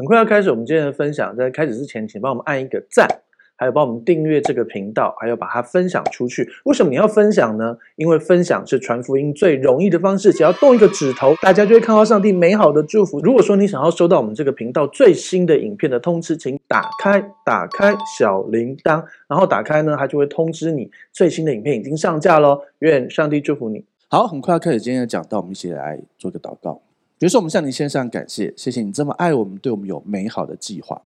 [0.00, 3.06] 很快要开始我们今天的分享，在开始之前，请帮我们按一个赞，
[3.54, 6.48] 还有帮我们订阅这个频道，还有把它分享出去。
[6.64, 7.76] 为什么你要分享呢？
[7.96, 13.20] 因为分享是传福音最容易的方式，只要动一个指头，大家就会看到上帝美好的祝福。
[13.20, 22.62] 如果说你想要收到我们这个频道最新的影片的通知，请打开打开小铃铛，然后打开呢，它就会通知你最新的影片已经上架喽。
[22.78, 23.84] 愿上帝祝福你。
[24.08, 26.80] 好，很快要开始今天的讲道，我们一起来做个祷告。
[27.20, 31.02] 比如说，我们向你献上感谢，谢谢你这么爱我们，对我们有美好的计划。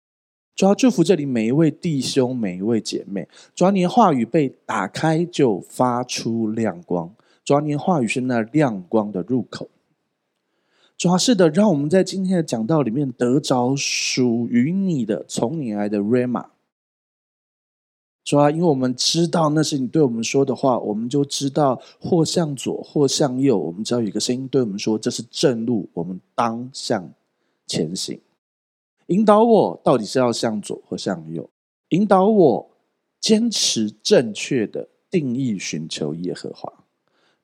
[0.56, 3.28] 主要祝福这里每一位弟兄、每一位姐妹。
[3.54, 7.14] 主要你的话语被打开，就发出亮光。
[7.44, 9.70] 主要你的话语是那亮光的入口。
[10.98, 16.46] 主要是的，让我们在今天的讲道里面得着属于你的、从你来的 Rhema。
[18.22, 27.12] 主要，因为我们知道那是你对我们说的话，我们就知道或向左或向右，我们只要有一个声音对我们说，这是正路，我们当向
[27.66, 28.20] 前行。
[29.06, 31.50] 引导我到底是要向左或向右？
[31.88, 32.70] 引导我
[33.18, 36.72] 坚持正确的定义，寻求耶和华。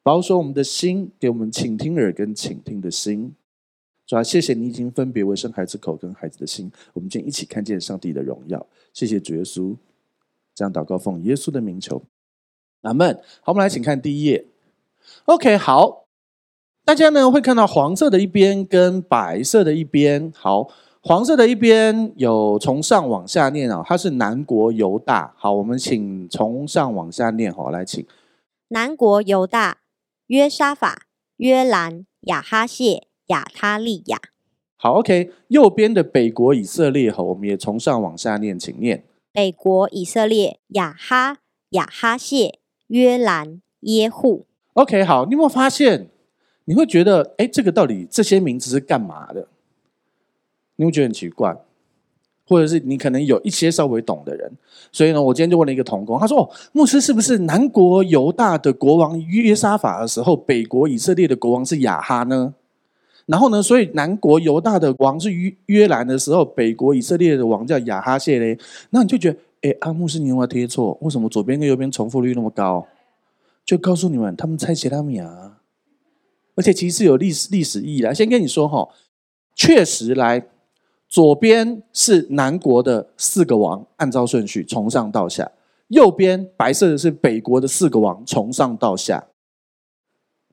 [0.03, 3.34] 保守我们的心，给我们倾听耳跟倾听的心。
[4.06, 8.64] 主要谢谢你已经分别为生孩子口跟孩子的心，我们今天一起看见上帝的荣耀。
[8.92, 9.75] 谢谢主耶稣。
[10.57, 12.03] 这样祷告，奉耶稣的名求，
[12.81, 13.15] 阿门。
[13.43, 14.47] 好，我们来请看第一页。
[15.27, 16.07] OK，好，
[16.83, 20.33] 大家呢会看到黄色的一边跟白色的一边。
[20.35, 20.69] 好，
[21.03, 25.35] 黄色的一边有从上往下念啊，它是南国犹大。
[25.37, 27.53] 好，我们请从上往下念。
[27.53, 28.05] 好，来请
[28.69, 29.83] 南国犹大
[30.29, 31.03] 约沙法、
[31.37, 34.19] 约兰、亚哈谢、亚他利雅。
[34.79, 37.13] 好，OK，右边的北国以色列。
[37.13, 39.05] 好，我们也从上往下念，请念。
[39.37, 41.41] 北国以色列亚哈
[41.73, 44.47] 亚哈谢约兰耶户。
[44.73, 46.09] OK，好，你有没有发现？
[46.65, 49.47] 你会觉得，哎，这个到底这些名字是干嘛的？
[50.77, 51.55] 你会觉得很奇怪，
[52.48, 54.51] 或者是你可能有一些稍微懂的人，
[54.91, 62.55] 所以呢，我今天就问了一个同工，他说：“哦，牧师是不是南国犹大的国王约沙法的时候，北国以色列的国王是亚哈呢？”
[63.27, 63.61] 然后呢？
[63.61, 68.57] 所以南国犹大的王是约约兰的时候，北国以色列的王叫亚哈谢嘞。
[68.91, 70.97] 那你就觉得，哎，阿牧师，你有没有贴错？
[71.01, 72.86] 为什么左边跟右边重复率那么高？
[73.65, 75.59] 就告诉你们，他们猜希拉米啊，
[76.55, 78.15] 而且其实有历史历史意义来。
[78.15, 78.89] 先跟你说哈，
[79.57, 80.47] 确实来，
[81.09, 85.51] 左边是南国的四个王，按照顺序从上到下；
[85.89, 89.27] 右边白色的是北国的四个王，从上到下。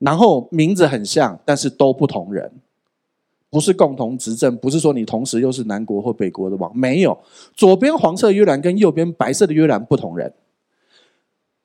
[0.00, 2.50] 然后名字很像，但是都不同人。
[3.54, 7.16] 不是共同执政，不是说你同时又是南国或北国的王，没有。
[7.54, 10.34] 左边黄色约兰跟右边白色的约兰不同人，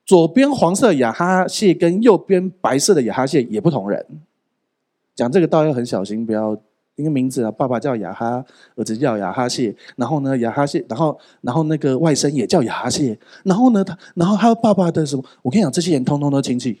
[0.06, 4.06] 左边黄色亚哈谢跟右边白色的亚哈谢也不同人。
[5.16, 6.56] 讲这个倒要很小心，不要
[6.94, 8.44] 因为名字啊，爸爸叫亚哈，
[8.76, 15.24] 儿子叫亚哈谢，然后呢亚哈谢，然后然后那个外甥也叫亚哈谢，然后呢他，然后还有爸爸的什么？
[15.42, 16.80] 我跟你讲，这些人通通都亲戚。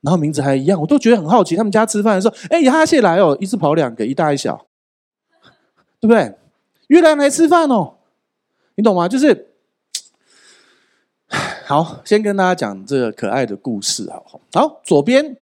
[0.00, 1.56] 然后名字还一样，我都觉得很好奇。
[1.56, 4.66] 他们家吃饭的时候，哎，哈谢来哦，一次跑两个，一大一小，
[6.00, 6.36] 对不对？
[6.86, 7.94] 约兰来吃饭哦，
[8.76, 9.08] 你懂吗？
[9.08, 9.48] 就是，
[11.66, 14.80] 好，先跟大家讲这个可爱的故事，好好。
[14.84, 15.36] 左边，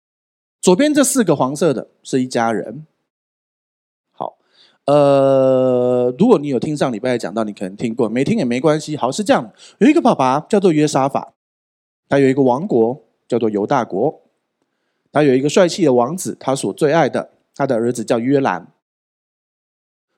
[0.62, 2.88] 左边这四个黄色的是一家人。
[4.14, 4.38] 好，
[4.86, 8.96] 呃，如果你有听上礼拜讲到，你可能听过，没听也没关系。
[8.96, 11.34] 好，是这样，有一个爸爸叫做约沙法，
[12.08, 14.22] 他有一个王国叫做犹大国。
[15.16, 18.68] 他有一个帅气的王子，他所最爱的，他的儿子叫约兰。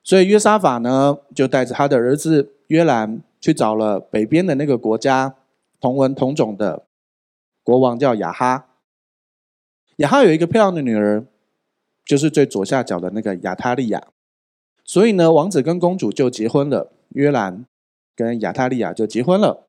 [0.02, 5.36] 所以约沙法呢，就带着他的儿子约兰去找了北边的那个国家
[5.80, 6.84] 同文同种的
[7.62, 8.66] 国王，叫亚哈。
[9.98, 11.24] 亚哈有一个漂亮的女儿，
[12.04, 14.08] 就是最左下角的那个亚他利亚。
[14.84, 17.64] 所以呢，王子跟公主就结婚了，约兰
[18.16, 19.68] 跟亚他利亚就结婚了。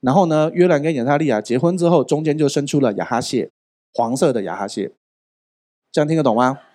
[0.00, 3.50] 然后呢，约兰跟亚他利亚结婚之后，中间就生出了亚哈谢。
[3.94, 4.92] 黄色的亚哈蟹，
[5.90, 6.58] 这样听得懂吗？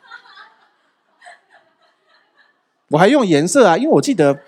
[2.89, 4.39] 我还用颜色啊，因为我记得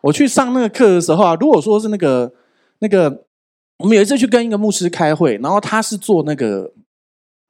[0.00, 2.32] 我去上那个课的时候啊，如果说是那个
[2.80, 3.24] 那个，
[3.78, 6.72] 我们有一次去跟一个牧师开会，然后他是做那个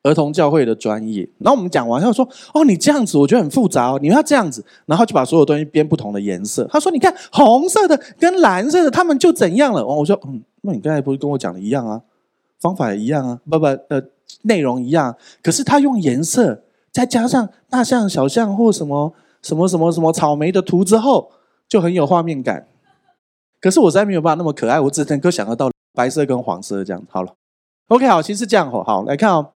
[0.03, 6.69] 儿童教会的专业，然后我们讲完，他说：“哦，你这样子我觉得很复杂哦，你要这样子。”然后就把所有东西编不同的颜色。
[6.70, 12.03] 他说：“你看红色的跟蓝色的，他们就怎样了？”哦，我说：“嗯，那你刚才不是跟我讲的一样啊？
[12.61, 13.41] 方法也一样啊？
[13.49, 14.03] 不不呃。”
[14.43, 16.62] 内容一样，可是他用颜色
[16.93, 21.31] 再加上大象、小象或什么什么什么什么草莓的图之后，
[21.69, 22.69] 就很有画面感。
[23.61, 27.03] 可是我实在没有办法那么可爱，我只能够想得到白色跟黄色这样。
[27.09, 27.35] 好了
[27.88, 29.53] ，OK，好，其实这样吼，好来看哦。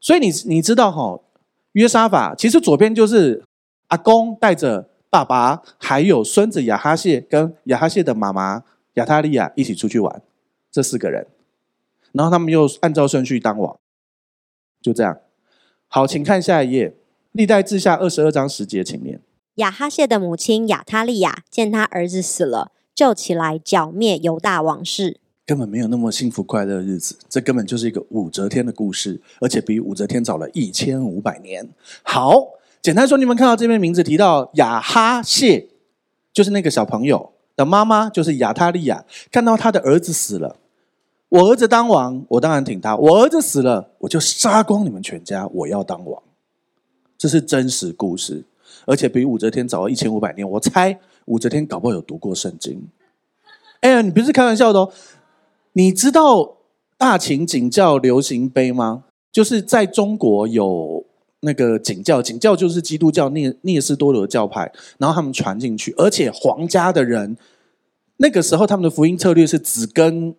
[0.00, 1.24] 所以你你知道吼，
[1.72, 3.42] 约沙法其实左边就是
[3.88, 8.62] 阿公带着爸爸还有孙子亚哈谢跟亚哈谢的妈妈
[8.94, 10.22] 亚他利亚一起出去玩，
[10.70, 11.26] 这四个人，
[12.12, 13.76] 然后他们又按照顺序当王，
[14.80, 15.18] 就这样。
[15.88, 16.94] 好，请看下一页，
[17.32, 19.20] 历代志下二十二章十节，请念。
[19.56, 25.18] 亚哈谢的母亲亚他利亚见他儿子死了，就起来剿灭犹大王室。
[25.44, 31.68] 根本没有那么幸福快乐的日子，这根本就是一个武则天的故事，而且比武则天早了一千五百年。
[32.04, 32.46] 好，
[32.80, 35.66] 简单说，你们看到这边名字提到亚哈谢，
[36.32, 39.04] 就是那个小朋友的妈妈，就是亚他利亚。
[39.32, 40.56] 看到他的儿子死了，
[41.30, 46.22] 我儿子当王，我当然挺他；我儿子死了，我就杀光你们全家，我要当王。
[47.16, 48.44] 这是真实故事。
[48.86, 52.88] 而且比武则天早了一千五百年，我猜武则天搞不好有读过圣经。
[53.80, 54.92] 哎呀，你不是开玩笑的哦！
[55.74, 56.56] 你知道
[56.98, 59.04] 大秦景教流行碑吗？
[59.30, 61.04] 就是在中国有
[61.40, 67.36] 那个景教，景教就是基督教聂聂斯多罗教派，然后他们传进去，而且皇家的人
[68.16, 70.34] 那个时候他们的福音策略是只跟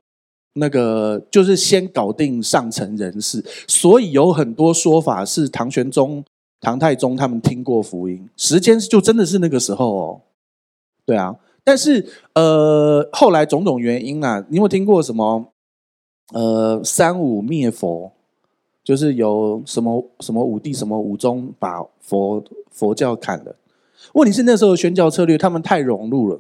[0.54, 6.24] 那个就是先搞定上层人士，所以有很多说法是唐玄宗。
[6.64, 10.22] 唐太宗他们听过福音，时间就真的是那个时候哦，
[11.08, 15.48] 对啊，但是呃，后来种种原因啊，你有没有听过什么？
[16.34, 18.12] 呃，三武灭佛，
[18.84, 23.56] 就是有什么什么武帝什么武宗把佛佛教砍了。
[24.14, 26.40] 问题是那时候的宣教策略，他们太融入了，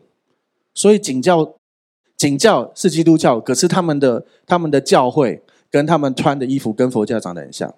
[0.76, 1.56] 所以景教
[2.22, 5.42] 景教是基督教，可是他们的他们的教会
[5.72, 7.74] 跟他们穿的衣服跟佛教长得很像，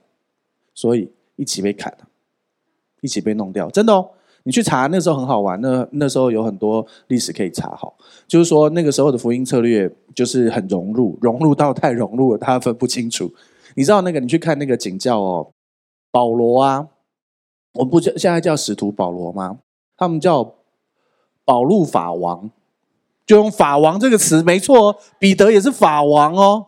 [0.74, 2.08] 所以一起被砍了。
[3.00, 4.10] 一起被弄掉，真的哦！
[4.44, 5.60] 你去查，那时候很好玩。
[5.62, 7.96] 那那时候有很多历史可以查，好，
[8.28, 13.34] 就是说那个时候的福音策略就是很融入，融入到太融入了，他分不清楚。
[13.76, 14.20] 你知道那个？
[14.20, 15.52] 你去看那个景教哦，
[16.12, 16.90] 保罗啊，
[17.76, 19.60] 我们不叫现在叫使徒保罗吗？
[19.96, 20.56] 他们叫
[21.46, 22.52] 保路法王，
[23.26, 24.96] 就用法王这个词，没错哦。
[25.20, 26.68] 彼得也是法王哦，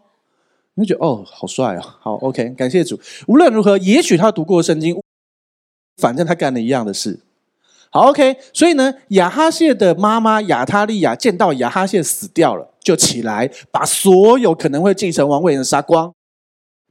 [0.75, 1.81] 你就觉得哦，好帅哦。
[1.99, 2.99] 好，OK，感谢主。
[3.27, 4.95] 无论如何，也许他读过圣经。
[5.97, 7.21] 反正他干了一样的事，
[7.89, 8.35] 好，OK。
[8.51, 16.13] 所以呢，亚哈谢的妈妈亚他利亚见到亚哈谢死掉了，就起来把所有可能会继承王位的人杀光。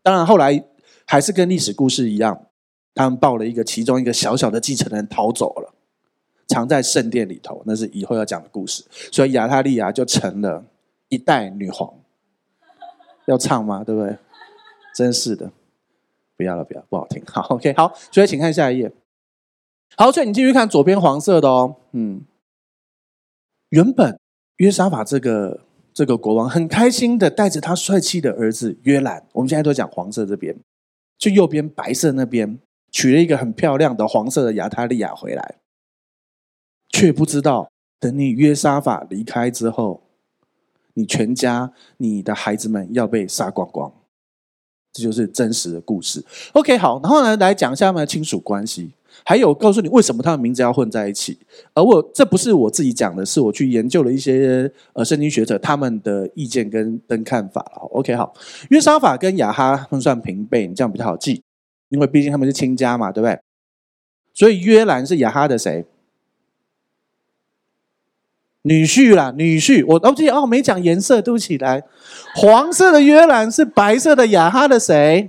[0.02, 0.64] 当然，后来
[1.04, 2.46] 还是跟历史故事一样，
[2.94, 5.74] 他们抱了一个其中一个小小的继承人逃走了，
[6.48, 7.62] 藏在圣殿里头。
[7.66, 8.84] 那是以后要讲的故事。
[9.12, 10.64] 所以亚他利亚就成了
[11.08, 11.92] 一代女皇。
[13.26, 13.82] 要唱吗？
[13.82, 14.16] 对不对？
[14.94, 15.50] 真是的。
[16.36, 17.22] 不要了，不要，不好听。
[17.26, 18.92] 好，OK，好，所以请看下一页。
[19.96, 21.76] 好，所以你继续看左边黄色的哦。
[21.92, 22.22] 嗯，
[23.68, 24.18] 原本
[24.56, 25.60] 约沙法这个
[25.92, 30.56] 这个国王很开心的带着他帅气的儿子约兰，我们现在都讲黄色这边，
[31.18, 32.58] 去右边白色那边
[32.90, 35.54] 娶了一个很漂亮的黄色的亚他利亚回来，
[36.94, 37.68] 却不知道
[37.98, 40.00] 等你约沙法离开之后，
[40.94, 43.92] 你全家你的孩子们要被杀光光。
[44.92, 46.24] 这就是真实的故事。
[46.52, 48.92] OK，好，然后呢，来讲一下他们的亲属关系，
[49.24, 51.36] 还有告诉你为什么他们名字要混在一起。
[51.74, 57.88] 而我这不是我自己讲的，是我去研究了一些呃圣经学者他们的意见跟跟看法了。
[57.90, 58.32] OK，好，
[58.70, 61.42] 约沙法跟雅哈他们算平辈，你这样比较好记，
[61.88, 63.36] 因为毕竟他们是亲家嘛，对不对？
[64.32, 65.84] 所以约兰是雅哈的谁？
[68.66, 71.82] 女婿啦，女婿，我哦，这哦没讲颜色，对不起，来，
[72.34, 75.28] 黄色的约兰是白色的雅哈的谁？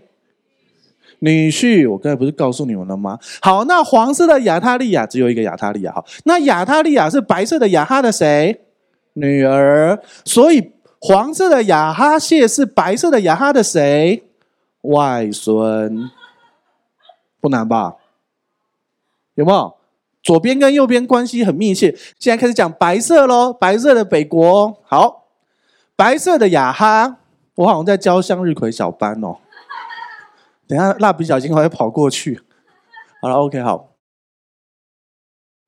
[1.20, 3.20] 女婿，我刚才不是告诉你们了吗？
[3.42, 8.62] 好，那黄色的亚他利亚只有一个亚他利亚，好，那亚他利亚是白色的雅哈的谁？
[9.13, 14.24] 女儿，所以黄色的雅哈谢是白色的雅哈的谁？
[14.82, 16.10] 外孙，
[17.42, 17.96] 不难吧？
[19.34, 19.75] 有没有？
[20.25, 21.96] 左边跟右边关系很密切。
[22.17, 24.75] 现在开始讲白色喽，白色的北国。
[24.84, 25.27] 好，
[25.96, 27.17] 白色的雅哈，
[27.53, 29.38] 我好像在教向日葵小班哦。
[30.67, 32.41] 等下蜡笔小新还会跑过去。
[33.22, 33.91] 好了，OK，好。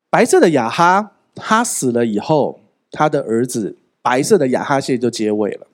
[0.09, 5.67] 白色的雅哈，他死了以后，他的儿子白色的雅哈谢就接位了。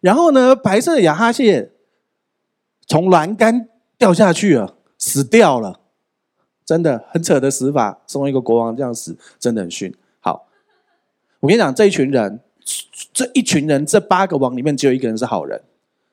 [0.00, 1.70] 然后呢，白色的雅哈谢
[2.88, 5.79] 从栏杆掉下去了，死掉了。
[6.70, 9.92] 真的很扯的死法，身为一个国王这样死，真的很逊。
[10.20, 10.46] 好，
[11.40, 12.38] 我跟你讲，这一群人，
[13.12, 15.60] 这一群人，这八个王里面只有一个人是好人，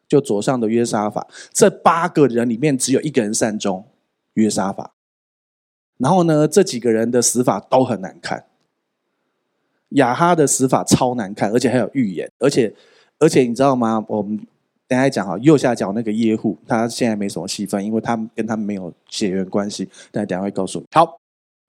[0.07, 1.27] 就左上的约沙法。
[1.53, 3.85] 这八个人里面只有一个人善终，
[4.33, 4.95] 约沙法。
[5.99, 8.45] 然后呢，这几个人的死法都很难看。
[9.89, 12.73] 亚哈的死法超难看，而且还有预言，而且
[13.19, 14.03] 而且你知道吗？
[14.07, 14.39] 我们。
[14.87, 19.89] 等下讲哈，右下角那个耶户，他现在没什么戏份，因为他跟他没有血缘关系。
[20.11, 20.85] 但等下会告诉你。
[20.91, 21.19] 好，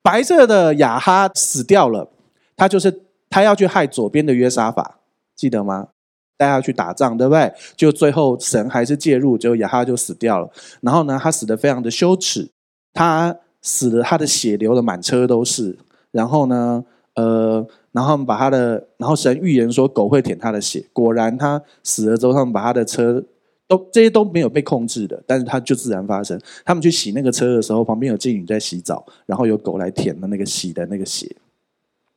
[0.01, 2.09] 白色的亚哈死掉了，
[2.55, 4.99] 他就是他要去害左边的约沙法，
[5.35, 5.89] 记得吗？
[6.37, 7.53] 带他去打仗，对不对？
[7.75, 10.49] 就最后神还是介入，就亚哈就死掉了。
[10.79, 12.49] 然后呢，他死得非常的羞耻，
[12.93, 15.77] 他死了，他的血流的满车都是。
[16.11, 16.85] 然后呢，
[17.19, 23.21] 呃，然后把他的，然后神预言说狗会舔他的血，果然他死了之后，他们把他的车
[23.67, 26.39] 都这些都没有被控制的，但是他就自然发生。
[26.63, 31.35] 他们去洗那个车的时候，旁边有妓女在洗澡，然后有狗来舔的那个洗的那个血，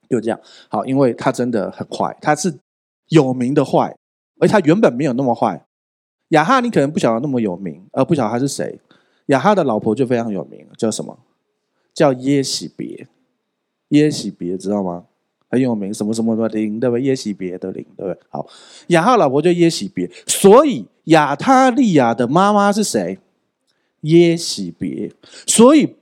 [0.09, 0.39] 就这样。
[0.69, 2.55] 好，因为他真的很坏，他是
[3.09, 3.97] 有名的坏。
[4.39, 5.65] 而他原本没有那么坏，
[6.29, 8.79] 亚哈你可能不晓得那么有名，而不晓得他是谁。
[9.27, 11.19] 亚哈的老婆就非常有名，叫什么？
[11.95, 13.07] 叫耶洗别。
[13.93, 15.05] 耶洗别知道吗？
[15.49, 17.03] 很有名，什么什么的灵，对不对？
[17.03, 18.19] 耶洗别的灵，对不对？
[18.31, 18.47] 好，
[18.87, 23.19] 雅哈老婆叫耶洗别，所以亚他利雅的妈妈是谁？
[24.01, 25.13] 耶洗别。
[25.47, 25.97] 所以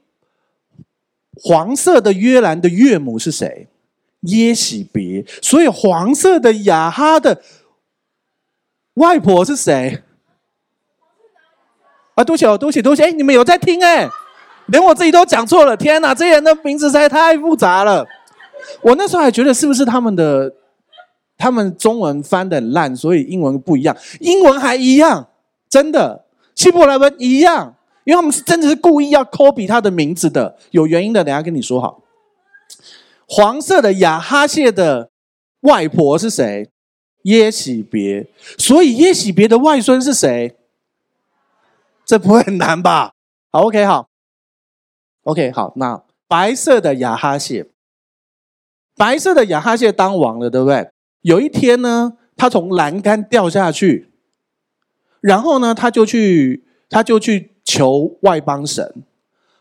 [1.34, 3.66] 黄色的约兰的岳母是谁？
[4.20, 5.24] 耶洗别。
[5.42, 7.42] 所以黄色的雅哈的。
[8.94, 10.02] 外婆是谁？
[12.14, 14.08] 啊，对不起哦，对不起，对不起，哎，你们有在听哎？
[14.70, 18.06] 连我自己都讲错了，天哪，这些人的名字实在太复杂了。
[18.82, 20.52] 我那时候还觉得是不是他们的，
[21.36, 25.28] 他们中文翻的很烂，所以英文不一样，英文还一样，
[25.68, 27.74] 真的，希伯来文一样，
[28.04, 32.02] 因为他们是真的是故意要 copy 他的名字的，有原因的，等下跟你说好。
[33.26, 35.10] 黄色的亚哈谢的
[35.60, 36.68] 外婆是谁？
[37.22, 40.56] 耶洗别，所以耶洗别的外孙是谁？
[42.04, 43.12] 这不会很难吧？
[43.52, 44.09] 好，OK，好
[45.30, 45.72] ，OK，好。
[45.76, 47.66] 那白色的亚哈谢，
[48.96, 50.90] 白色的亚哈谢当王了，对不对？
[51.22, 54.10] 有一天呢，他从栏杆掉下去，
[55.20, 59.02] 然后呢，他就去，他就去求外邦神。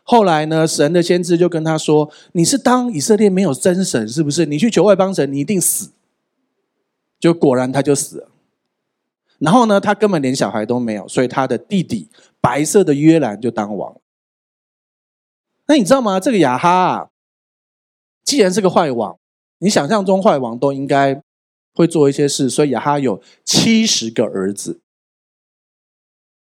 [0.02, 4.44] 后来呢，神的先知就跟他说：“你是当以色列没有真神，是不是？
[4.46, 5.92] 你去求外邦神，你一定死。”
[7.20, 8.28] 就果然他就死了，
[9.38, 12.08] 然后呢，他根本连小孩都没有，所以他的弟弟
[12.40, 13.94] 白色的约兰就当王。
[15.70, 16.18] 那你知道吗？
[16.18, 17.08] 这个雅哈啊，
[18.24, 19.16] 既然是个坏王，
[19.60, 21.22] 你想象中坏王都应该
[21.74, 24.80] 会做一些事，所以雅哈有七十个儿子。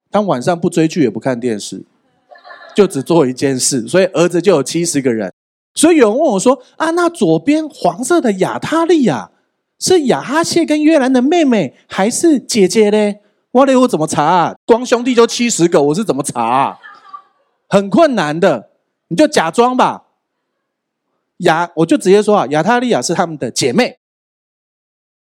[0.10, 1.84] 当晚上不追剧也不看电视，
[2.74, 5.34] 就只做一件事，所以儿子就有七十个人。
[5.74, 9.32] 所以有人问我说：“啊，那左边黄色的亚他利亚？”
[9.80, 13.16] 是亚哈谢跟约兰的妹妹还是姐姐呢？
[13.52, 14.56] 哇嘞，我怎么查啊？
[14.66, 16.80] 光兄弟就七十个，我是怎么查啊？
[17.68, 18.69] 很困难的，
[19.10, 20.06] 你就假装吧。
[21.40, 23.98] 亚，我就直接说啊，亚他利亚是他们的姐妹，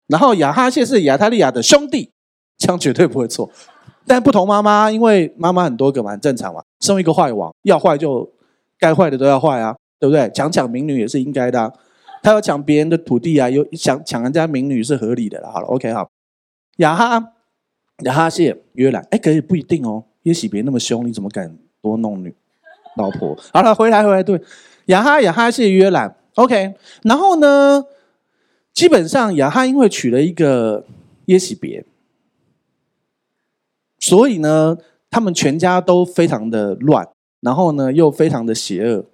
[0.06, 2.10] 然后亚哈谢是亚他利亚的兄弟，
[2.58, 3.50] 这样绝对不会错。
[4.06, 6.62] 但不同妈妈，因为妈妈很多个嘛，很正常嘛。
[6.80, 8.30] 生一个坏王，要坏就
[8.78, 10.28] 该坏的都要坏啊，对不对？
[10.34, 11.72] 强抢民女也是应该的啊。
[12.22, 15.50] 他要抢别人的土地啊，又想抢人家民女是合理的了。
[15.50, 16.10] 好了，OK，好。
[16.76, 17.32] 亚哈
[18.04, 20.04] 亚哈谢约兰，哎，可以不一定哦。
[20.24, 22.34] 耶洗别那么凶，你怎么敢多弄女
[22.96, 23.36] 老婆？
[23.52, 24.40] 好了，回来回来，对。
[24.86, 26.74] 亚哈亚哈谢约兰，OK。
[27.04, 27.84] 然后呢，
[28.72, 30.84] 基本上亚哈因为娶了一个
[31.26, 31.84] 耶洗别，
[33.98, 34.76] 所以呢，
[35.10, 37.08] 他们全家都非常的乱，
[37.40, 39.06] 然后呢，又非常的邪恶，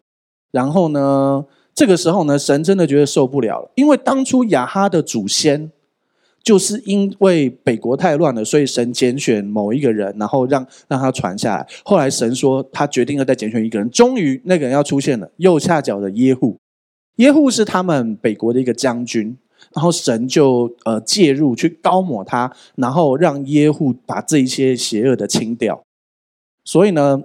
[0.50, 1.44] 然后呢。
[1.75, 5.70] 这个时候呢，神真的觉得受不了了，因为当初亚哈的祖先
[6.49, 11.69] 就是因为北国太乱了，所以神拣选某一个人，然后让让他传下来。
[11.85, 16.57] 后来神说他决定要再拣选一个人，终于那个人要出现了，右下角的耶户。
[17.17, 19.37] 耶户是他们北国的一个将军，
[19.75, 25.83] 然后神就呃介入去膏抹他，然后让耶户把这一些邪恶的清掉。
[26.64, 27.25] 所以呢，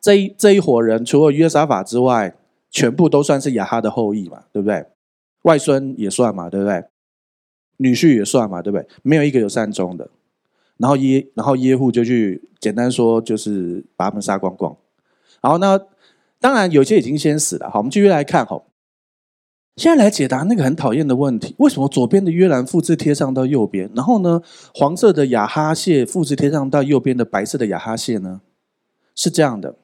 [0.00, 2.34] 这一这一伙人除了约沙法之外，
[2.70, 4.86] 全部都算是亚哈的后裔嘛，对不对？
[5.42, 6.82] 外孙也算嘛，对不对？
[7.80, 8.86] 女婿也算嘛，对不对？
[9.02, 10.08] 没有一个有善终的。
[10.76, 14.76] 然后耶，然后耶户就去，简单说就是把他们杀光光。
[15.42, 15.80] 然后呢，
[16.38, 17.70] 当然有些已经先死了。
[17.70, 18.44] 好，我们继续来看。
[18.44, 18.66] 好，
[19.76, 24.42] 现在来解答那个很讨厌的问题：为什么左边的约兰复制贴上到右边，然后呢，
[24.74, 28.42] 黄色的亚哈谢复制贴上到右边的白色的亚哈谢呢？
[29.14, 29.76] 是这样的。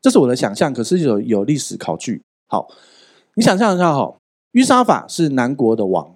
[0.00, 2.22] 这是我的想象，可是有有历史考据。
[2.48, 2.68] 好，
[3.34, 4.16] 你想象一下哈，
[4.52, 6.14] 约沙法是南国的王，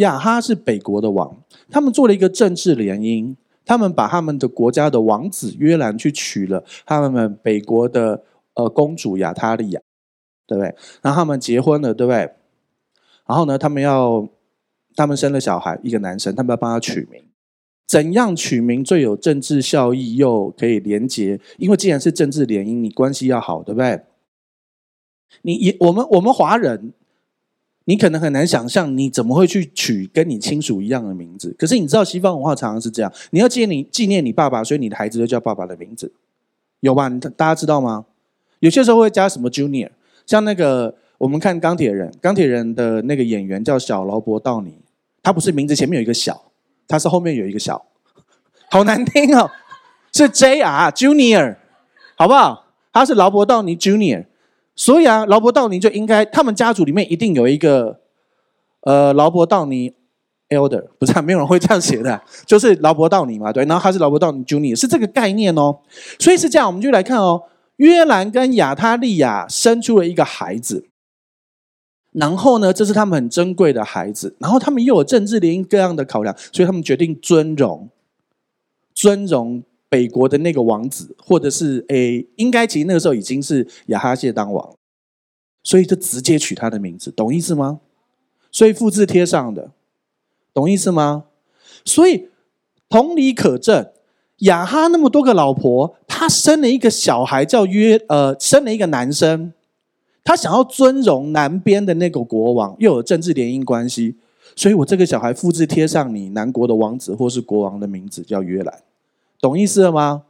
[0.00, 9.80] 亚哈是北国的王，他们做了一个政治联姻，他们把他们的国家的王子约兰去娶了他们北国的呃公主亚他利亚，
[10.46, 10.74] 对不对？
[11.02, 12.30] 然后他们结婚了，对不对？
[13.26, 14.28] 然后呢，他们要
[14.96, 17.22] 他们生了小孩，一个男生，他们要帮他取名。
[17.86, 21.40] 怎样取名最有政治效益又可以连结？
[21.58, 24.00] 因为既然是政治联姻，你关系要好，对不对？
[25.42, 26.92] 你也我们我们华人，
[27.90, 31.52] 你可能很难想象，你怎么会去取跟你亲属一样的名字？
[31.58, 36.12] 可是你知道西方文化常常是这样，你要纪念你纪念你爸爸，所以你的孩子就叫爸爸的名字，
[36.78, 37.10] 有吧？
[37.36, 38.06] 大家知道吗？
[38.60, 39.90] 有些时候会加什么 Junior，
[40.24, 44.78] 像那个我们看钢铁人，钢铁人的那个演员叫小劳勃道尼，
[45.20, 46.52] 他不是名字前面有一个小，
[46.86, 47.84] 他是后面有一个小，
[48.70, 49.50] 好难听哦，
[50.12, 51.56] 是 JR Junior，
[52.16, 52.66] 好不好？
[52.92, 54.26] 他是劳勃道尼 Junior。
[54.80, 58.00] 所以啊，劳勃道尼就应该，他们家族里面一定有一个，
[58.80, 59.92] 呃，劳勃道尼
[60.48, 62.18] Elder，不是、啊，没有人会这样写的，
[62.48, 65.80] 就是劳勃道尼嘛，对，然后他是劳勃道尼 Junior，是这个概念哦。
[66.18, 67.42] 所以是这样，我们就来看哦，
[67.76, 70.86] 约兰跟亚他利亚生出了一个孩子，
[72.12, 77.90] 然后呢，这是他们很珍贵的孩子，然后他们又有政治联姻各样的考量，所以他们决定尊荣，
[78.94, 79.62] 尊荣。
[79.90, 84.74] 北国的那个王子，或者是诶，应该其实那个时候已经是亚哈谢当王，
[85.64, 87.80] 所以就直接取他的名字，懂意思吗？
[88.52, 89.72] 所以复制贴上的，
[90.54, 91.24] 懂意思吗？
[91.84, 92.28] 所以
[92.88, 93.90] 同理可证，
[94.38, 99.52] 亚哈那么多个老婆，他生了一个小孩叫约，呃，生了一个男生，
[100.22, 104.16] 他想要尊荣南边的那个国王，又有政治联姻关系，
[104.54, 108.82] 所以我这个小孩复制贴上你南国的王子或是国王的名字，叫约兰。
[109.40, 110.22] 懂意思了吗？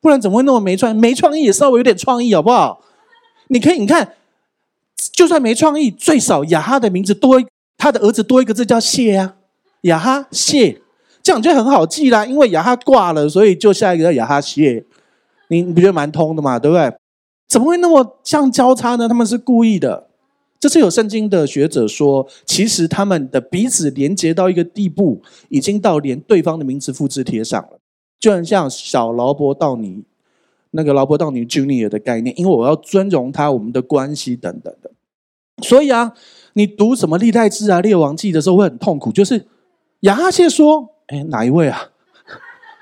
[0.00, 0.98] 不然怎么会那么没创意？
[0.98, 2.80] 没创意也稍微有点创意，好不好？
[3.48, 4.14] 你可以，你看，
[5.12, 7.42] 就算没创意，最少雅哈的名字多，
[7.76, 9.36] 他的儿子多一个字叫谢啊，
[9.82, 10.80] 雅哈谢，
[11.22, 12.24] 这样就很好记啦。
[12.24, 14.84] 因为雅哈挂了，所以就下一个叫雅哈谢，
[15.48, 16.58] 你你不觉得蛮通的嘛？
[16.58, 16.92] 对不对？
[17.48, 19.08] 怎么会那么像交叉呢？
[19.08, 20.08] 他们是故意的。
[20.58, 27.78] 这是有圣经的学者说，其实他们的彼此连接到一个地步，已经到连对方的名字复制贴上了。
[28.18, 30.04] 就很像小劳勃道尼
[30.72, 34.90] 那个劳勃道尼 Junior 的概念，因为我要尊荣他，我们的关系等等的。
[35.62, 36.12] 所以啊，
[36.52, 39.46] 你读什么历代志啊、列王记的时候会很痛苦，就是
[40.00, 41.92] 亚哈谢说：“哎，哪一位啊？”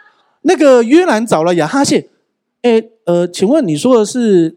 [0.43, 2.09] 那个约兰找了亚哈谢，
[2.63, 4.57] 哎，呃，请问你说的是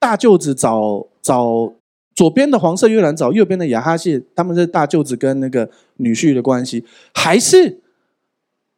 [0.00, 1.72] 大舅子找找
[2.14, 7.80] 左边的黄色约兰找右边的亚哈谢，他们是大舅子跟那个女婿的关系，还是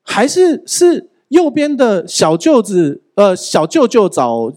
[0.03, 1.09] 还是是？
[1.28, 4.52] 右边的小舅子，呃，小舅舅找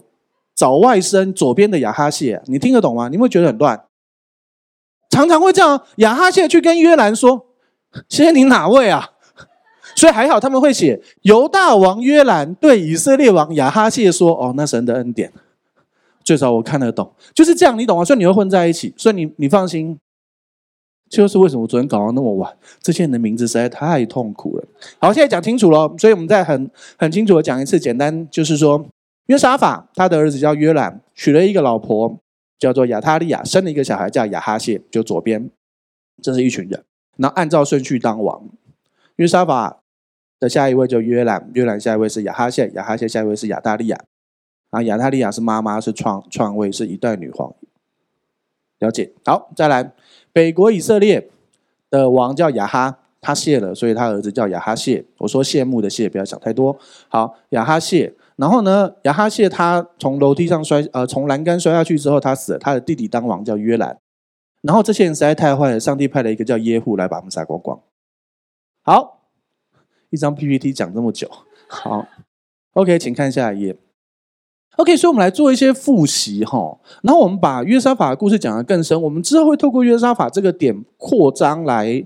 [0.54, 3.08] 找外甥，左边的亚哈谢，你听得懂吗？
[3.08, 3.84] 你会觉得很乱，
[5.10, 5.82] 常常会这样。
[5.96, 7.46] 亚哈谢去跟约兰说
[8.08, 9.10] ：“谢谢你哪位啊？”
[9.96, 15.32] 所以还好他们会写犹大王约兰对以色列王亚哈谢说：“哦，那神的恩典，
[16.22, 18.04] 最少我看得懂，就是这样，你懂吗？
[18.04, 19.98] 所以你会混在一起，所以你你放心。”
[21.10, 22.56] 就是为什么我昨天搞到那么晚？
[22.80, 24.64] 这些人的名字实在太痛苦了。
[25.00, 27.80] 好，现在讲清楚了，所以我们再很很清楚的讲一次。
[27.80, 28.86] 简单就是说，
[29.26, 32.16] 约沙法他的儿子叫约兰，娶了一个老婆
[32.60, 35.50] 叫做亚他利亚，生了一个小孩叫亚哈谢，就左边，
[36.22, 36.84] 这是一群人。
[37.16, 38.48] 然后按照顺序当王，
[39.16, 39.80] 约沙法
[40.38, 43.98] 的下一位就约兰，约兰下一位是亚哈谢，亚哈谢下一位是亚他利亚。
[44.70, 47.52] 然后亚他利亚是妈妈，是创创位，是一代女皇。
[48.78, 49.12] 了解。
[49.24, 49.92] 好，再来。
[50.32, 51.30] 北国以色列
[51.90, 55.04] 的王叫亚哈，他谢了，所以他儿子叫亚哈谢。
[55.18, 56.78] 我说谢幕的谢，不要想太多。
[57.08, 58.14] 好，亚哈谢。
[58.36, 62.58] 然后呢，亚哈谢他从楼梯上摔，呃，从栏杆摔下去之后，他死了。
[62.58, 63.98] 他的弟弟当王叫约兰。
[64.62, 67.80] 然后这些人实在太坏了，上帝派了一个叫耶户来把他们杀光光。
[68.82, 69.28] 好，
[70.10, 71.30] 一张 PPT 讲这么久，
[71.68, 72.06] 好
[72.72, 73.76] ，OK，请看下一页。
[74.80, 79.00] OK，所以我们来做一些复习哈，然后我们把约沙法的故事讲得更深。
[79.02, 82.02] 我们之后会透过约沙法这个点扩张来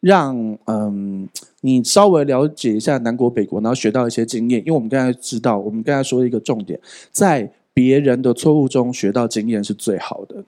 [0.00, 1.28] 让嗯
[1.60, 4.58] 你稍微了解一下南国北国，然后学到一些经验。
[4.60, 6.80] 因为我们刚才知道，我们刚才说一个重点，
[7.12, 10.42] 在别人的错误中学到经验是最好的。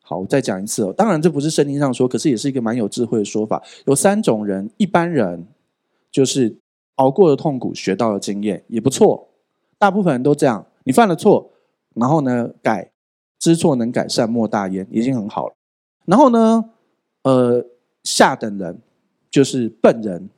[0.00, 0.94] 好，我再讲一次哦。
[0.96, 3.62] 当然这不是圣经上说，可是也是一个蛮有智慧的说法。
[3.84, 5.46] 有三种人，一般人
[6.10, 6.56] 就是
[6.94, 9.25] 熬过了痛苦，学到了经验，也不错。
[9.78, 11.50] 大部分人都这样，你犯了错，
[11.94, 12.90] 然后呢，改，
[13.38, 15.54] 知错能改，善莫大焉，已经很好了。
[16.04, 16.64] 然后呢，
[17.22, 17.64] 呃，
[18.04, 18.78] 下等人
[19.30, 20.30] 就是笨人，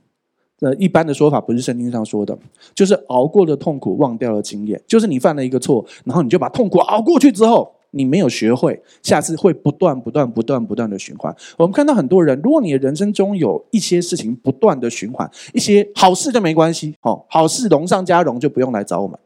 [0.60, 2.36] 呃，一般的说法不是圣经上说的，
[2.74, 11.34] 就是熬过了痛苦，忘掉了经验，就是你犯了一个错，然后你就把痛苦熬过去之后，你没有学会，下次会不断不断不断不断的循环。
[11.56, 19.18] 我们看到很多人，如果你的人生中有一些事情不断的循环，一些好事就没关系，哦，好事荣上加荣就不用来找我们。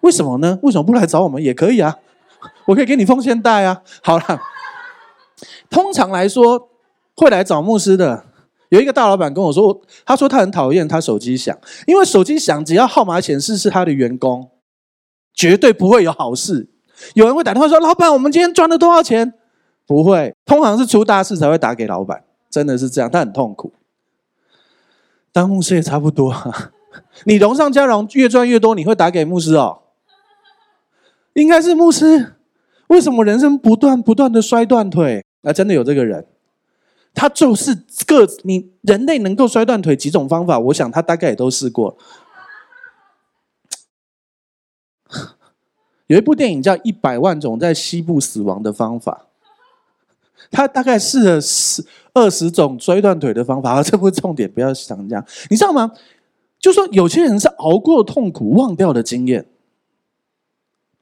[0.00, 0.58] 为什么呢？
[0.62, 1.98] 为什么不来找我们也可以啊？
[2.66, 3.82] 我可以给你奉献带啊。
[4.02, 4.40] 好了，
[5.68, 6.68] 通常来说
[7.16, 8.24] 会来找牧师的，
[8.70, 14.50] 有一个大老板跟我说，他说他很讨厌他手机响，因为手机响只要号码显示是他的员工，
[15.34, 16.68] 绝对不会有好事。
[17.14, 19.32] 有人会打电话说：“老板，我们今天赚了多少钱？”
[19.86, 23.72] 不会，通常是出大事才会打给老板，真的是这样，他很痛苦。
[25.32, 26.72] 当牧师也差不多啊，
[27.24, 29.79] 你荣上加荣，越赚越多，你会打给牧师哦？
[31.40, 32.34] 应该是牧师。
[32.88, 35.24] 为什么人生不断不断的摔断腿？
[35.42, 36.26] 啊，真的有这个人，
[37.14, 37.74] 他就是
[38.06, 41.96] 个你人类能够摔断腿几种方法，我想他大概也都试过。
[46.08, 49.26] 有一部电影叫《一百万种在西部死亡的方法》，
[50.50, 53.74] 他大概试了十二十种摔断腿的方法。
[53.74, 55.24] 啊 这不是重点，不要想这样。
[55.48, 55.92] 你知道吗？
[56.58, 59.46] 就说有些人是熬过痛苦忘掉的经验。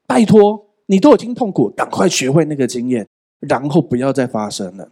[0.09, 3.07] 拜托，你都已经痛苦，赶快学会那个经验，
[3.39, 4.91] 然后不要再发生了。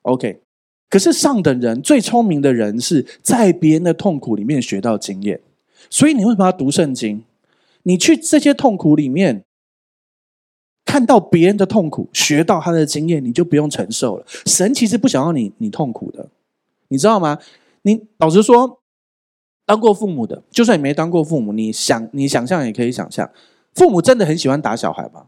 [0.00, 0.40] OK。
[0.88, 5.40] 可是上等人最聪明的人是在别人的痛苦里面学到经验，
[5.90, 7.24] 所以你为什么要读圣经？
[7.82, 9.44] 你去这些痛苦里面。
[10.84, 14.26] 看到别人的痛苦，学到他的经验，你就不用承受了。
[14.44, 16.28] 神其实不想要你你痛苦的，
[16.88, 17.38] 你知道吗？
[17.82, 18.80] 你老实说，
[19.64, 23.30] 当过父母的，就算你没当过父母，你想你想象也可以想象，
[23.74, 25.26] 父母真的很喜欢打小孩吗？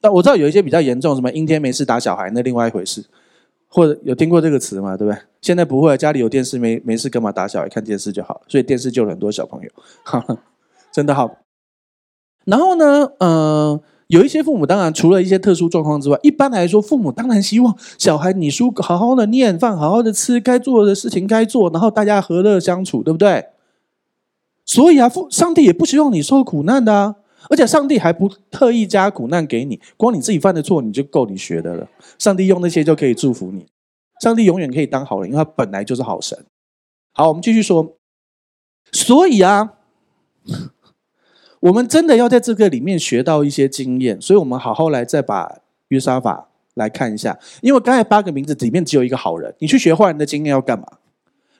[0.00, 3.04] 但我知道有一些比较严重，什么阴天没事打小孩，那另外一回事。
[3.70, 4.96] 或者有听过这个词吗？
[4.96, 5.20] 对不对？
[5.42, 7.68] 现在不会，家里有电视没没事干嘛打小孩？
[7.68, 9.70] 看电视就好，所以电视救了很多小朋友，
[10.04, 10.38] 哈哈，
[10.90, 11.38] 真的好。
[12.46, 23.44] 然后呢，嗯、有一些父母，当然除了一些特殊状况之外，一般来说，父母当然希望小孩你书好好的念，饭好好的吃，该做的事情该做，然后大家和乐相处，对不对？
[24.68, 27.16] 所以啊，父上帝也不希望你受苦难的啊，
[27.48, 31.88] 而且上帝还不特意加苦难给你，光你自己犯的错你就够你学的了。
[32.18, 33.66] 上帝用那些就可以祝福你，
[34.20, 36.38] 上帝永远可以当好人，因为他本来就是好神。
[37.14, 37.96] 好，我们继续说，
[38.92, 39.72] 所以啊。
[41.60, 47.36] 我们真的要在这个里面学到一些经验，所以我们好好来再把约沙法来看一下。
[47.62, 50.86] 因为刚才八个名字里面只有一个好人，你去学坏人的经验要干嘛？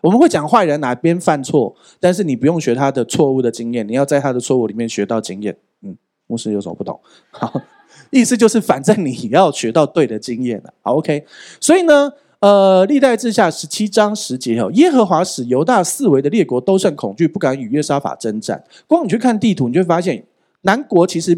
[0.00, 5.56] 我们会讲坏人哪边犯错，但是你不用学他的错误的经验，你要在他的错误里面学到经验。
[5.82, 7.00] 嗯，牧师有什么不懂？
[7.30, 7.60] 好，
[8.10, 10.72] 意思就是反正你要学到对的经验了。
[10.82, 11.24] 好，OK。
[11.60, 12.12] 所以呢。
[12.40, 18.62] 呃，历代志下十七章十节哦，耶和华使犹大四围的列国都甚恐惧，不敢与约沙法征战。
[18.86, 20.24] 光你去看地图，你就会发现
[20.60, 21.36] 南国其实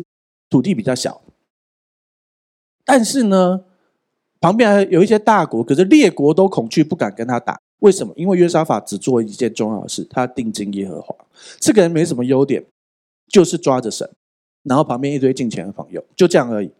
[0.50, 1.22] 土地比较小，
[2.84, 3.62] 但是呢，
[4.42, 7.58] 旁边还有一些大国，可是列国都恐惧，不敢跟他打。
[7.80, 8.12] 为什么？
[8.16, 11.14] 因为约沙法只做一件重要的事，他定睛耶和华。
[11.58, 12.64] 这个人没什么优点，
[13.28, 14.08] 就是抓着神，
[14.62, 16.70] 然后旁边一堆敬虔的朋友，就这样而已。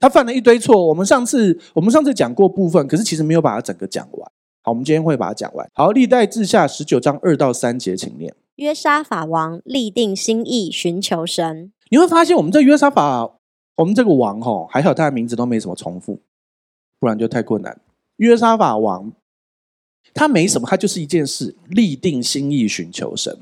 [0.00, 4.30] 他犯了一堆错，我们上次我们上次讲过部分，可是其实没有把它整个讲完。
[4.62, 5.68] 好，我们今天会把它讲完。
[5.74, 8.34] 好，历代志下十九章二到三节，请念。
[8.56, 11.72] 约沙法王立定心意寻求神。
[11.90, 13.30] 你会发现，我们这约沙法，
[13.76, 16.20] 我们这个王吼，还好他的名字都没什么重复，
[16.98, 17.80] 不然就太困难。
[18.16, 19.12] 约沙法王，
[20.14, 23.38] 他没什么，他就是一件事，立定心意寻求神。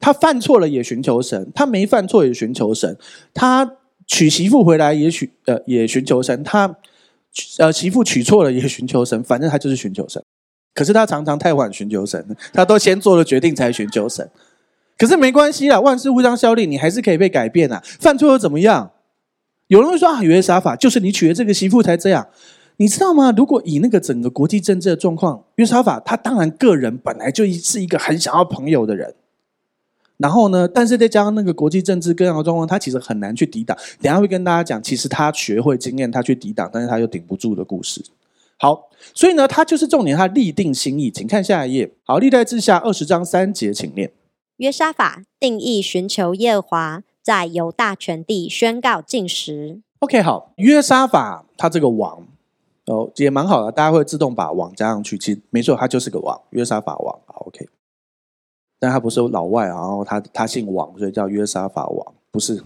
[0.00, 2.96] 他犯错了也寻求神，他没犯错也寻求神，
[3.34, 3.76] 他。
[4.04, 6.76] 娶媳妇回来也许呃也寻求神，他
[7.58, 10.22] 呃媳妇娶错了也寻求神，反正他就是寻求神。
[10.74, 14.28] 可是他常常太晚寻求神，他都先做了决定才寻求神。
[14.98, 17.80] 可是没关系啦，万事互相效力，你还是可以被改变啊。
[18.00, 18.90] 犯错又怎么样？
[19.68, 22.26] 有人会说啊，约沙法就是你娶了这个媳妇才这样，
[22.82, 23.32] 你知道吗？
[23.36, 29.14] 如果以那个整个国际政治的状况，约沙法他当然个人本来就是一个很想要朋友的人。
[30.16, 30.66] 然后呢？
[30.66, 33.78] 但是再加上那个国际政治各样的状况，他其实很难去抵挡。
[34.00, 38.04] 等下会跟大家讲，其实他学会经验，他去抵挡，但是他又顶不住的故事。
[38.58, 41.08] 好，所以呢，他就是重点，他立定心意。
[41.08, 41.92] 请看下一页。
[42.02, 44.10] 好，历代志下二十章三节，请念。
[44.56, 49.80] 约沙法定义寻求耶和华，在犹大全地宣告禁食。
[50.00, 52.26] OK，好，约沙法他这个王
[52.86, 55.16] 哦也蛮好的，大家会自动把王加上去。
[55.16, 57.20] 其实没错，他就是个王，约沙法王。
[57.26, 57.68] ，OK。
[58.78, 62.64] 但他不是老外，然后他他姓王，所以叫约沙法王，不是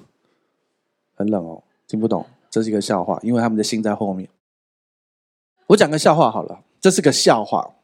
[1.15, 4.29] 很冷哦，听不懂，这是一个笑话，因为他们的姓在后面。
[5.67, 7.75] 我讲个笑话好了，这是个笑话。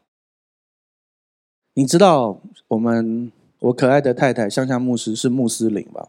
[1.74, 6.08] 你知道我们我可爱的太太香香牧师是穆斯林吧？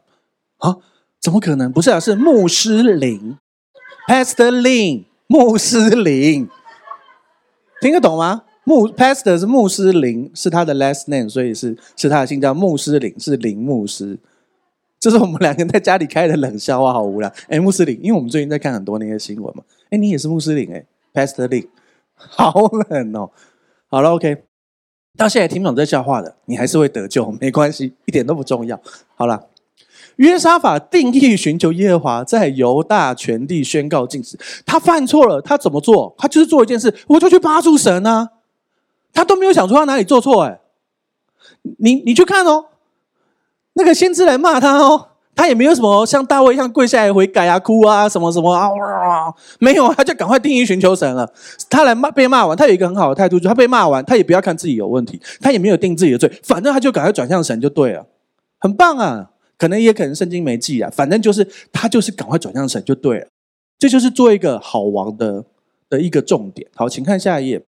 [0.59, 0.77] 啊，
[1.19, 1.71] 怎么可能？
[1.71, 3.37] 不是啊，是穆斯林
[4.07, 5.03] ，Pastor Lin，
[5.33, 6.47] 穆斯林，
[7.81, 8.43] 听得懂吗？
[8.65, 14.19] 穆 Pastor 是穆斯林，是他的 last name，所以是是他的姓叫穆斯林，是林牧师。
[14.99, 17.33] 这是我们两个人在家里开的冷笑话，好无聊。
[17.47, 19.63] 哎，穆斯林，因为我们最近在看很多那些新闻嘛。
[19.89, 21.67] 哎，你也是穆斯林哎，Pastor Lin，
[22.13, 22.53] 好
[22.89, 23.31] 冷哦。
[23.87, 24.43] 好了，OK，
[25.17, 28.79] 到现在听不懂这笑话的，你还是会得救，没关系，一点都不重要。
[29.15, 29.47] 好了，
[30.17, 34.37] 约沙法定义寻求耶和华，在犹大全地宣告禁止。
[34.65, 36.13] 他犯错了，他怎么做？
[36.17, 38.29] 他就是做一件事，我就去扒住神啊！
[39.13, 40.59] 他都没有想出他哪里做错，哎，
[41.77, 42.65] 你你去看哦，
[43.73, 45.09] 那个先知来骂他哦。
[45.35, 51.27] 他也没有什么像大卫一样跪下来悔改啊、哭啊什么什么啊，哇，没有，他就赶快定义寻求神了。
[51.71, 58.05] 他来骂被骂完，他有一个很好的态度，就是他被骂完，他也不要看自己有问题，他也没有定自己的罪，反正他就赶快转向神就对了，
[58.59, 59.31] 很棒啊。
[59.57, 63.27] 可能也可能圣经没记啊，反正就是他就是赶快转向神就对了。
[63.79, 65.45] 这就是做一个好王的
[65.89, 66.69] 的一个重点。
[66.75, 67.63] 好，请看下一页，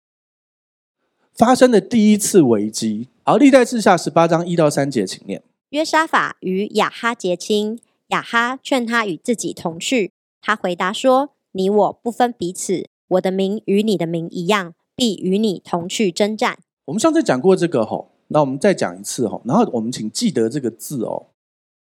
[1.34, 3.08] 发生的第一次危机。
[3.22, 5.42] 好，历代志下十八章一到三节，请念。
[5.70, 10.10] 约沙法与亚哈结亲，亚哈劝他与自己同去。
[10.42, 19.40] 他回答说：“你我不分彼此，我的名与你的名一样，必与你同去征战。”我们上次讲过这个吼，那我们再讲一次吼。
[19.44, 21.26] 然后我们请记得这个字哦。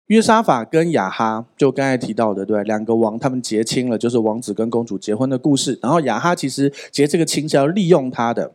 [0.07, 5.79] 约沙法跟亚哈，就刚才提到的，对，两个王他们结亲了，就是王子跟公主结婚的故事。
[5.81, 8.53] 然后亚哈其实结这个亲是要利用他的，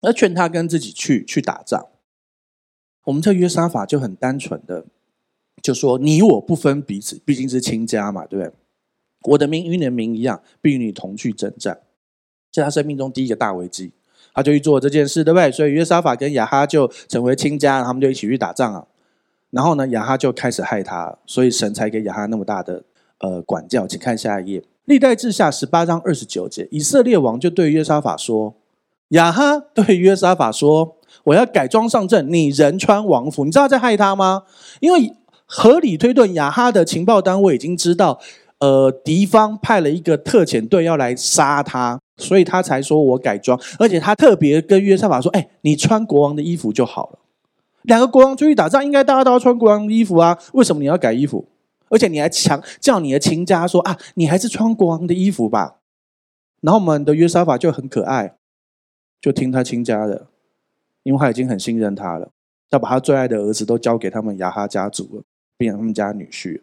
[0.00, 1.88] 而劝他跟自己去去打仗。
[3.04, 4.86] 我们这约沙法就很单纯的，
[5.62, 8.52] 就说你我不分彼此，毕竟是亲家嘛，对不对？
[9.24, 11.80] 我的名与你的名一样，必与你同去征战。
[12.50, 13.92] 这是他生命中第一个大危机，
[14.32, 15.52] 他就去做这件事，对不对？
[15.52, 18.86] 所以约沙法跟亚哈就成为亲家，他们就一起去打仗啊。
[19.50, 22.82] 然后呢，亚哈就开始害他，所以神才给亚哈那么大的
[23.20, 23.86] 呃管教。
[23.86, 28.54] 请看下一页，历代志下十八章二十九节，以色列王就对约沙法说
[29.10, 34.44] ：“亚哈对约沙法说。”我要改装上阵，你人穿王服，你知道在害他吗？
[34.80, 35.12] 因为
[35.46, 38.18] 合理推断，亚哈的情报单位已经知道，
[38.60, 47.18] 呃，敌方派了一个特遣队要来杀他，所以他才说我改装，而且他特别跟约沙法说：“哎，你穿国王的衣服就好了。”
[47.82, 51.48] 两个国王出去打仗，应该大家都要穿国王的衣服啊，为什么你要改衣服？
[51.88, 55.76] 而且你还强叫你的亲家说：“啊，你还是穿国王的衣服吧。”
[56.60, 58.36] 然后我们的约沙法就很可爱，
[59.20, 60.26] 就听他亲家的。
[61.04, 62.30] 因为他已经很信任他了，
[62.68, 65.22] 他把他最爱的儿子都交给他们雅哈家族了，
[65.56, 66.60] 变成他们家女婿。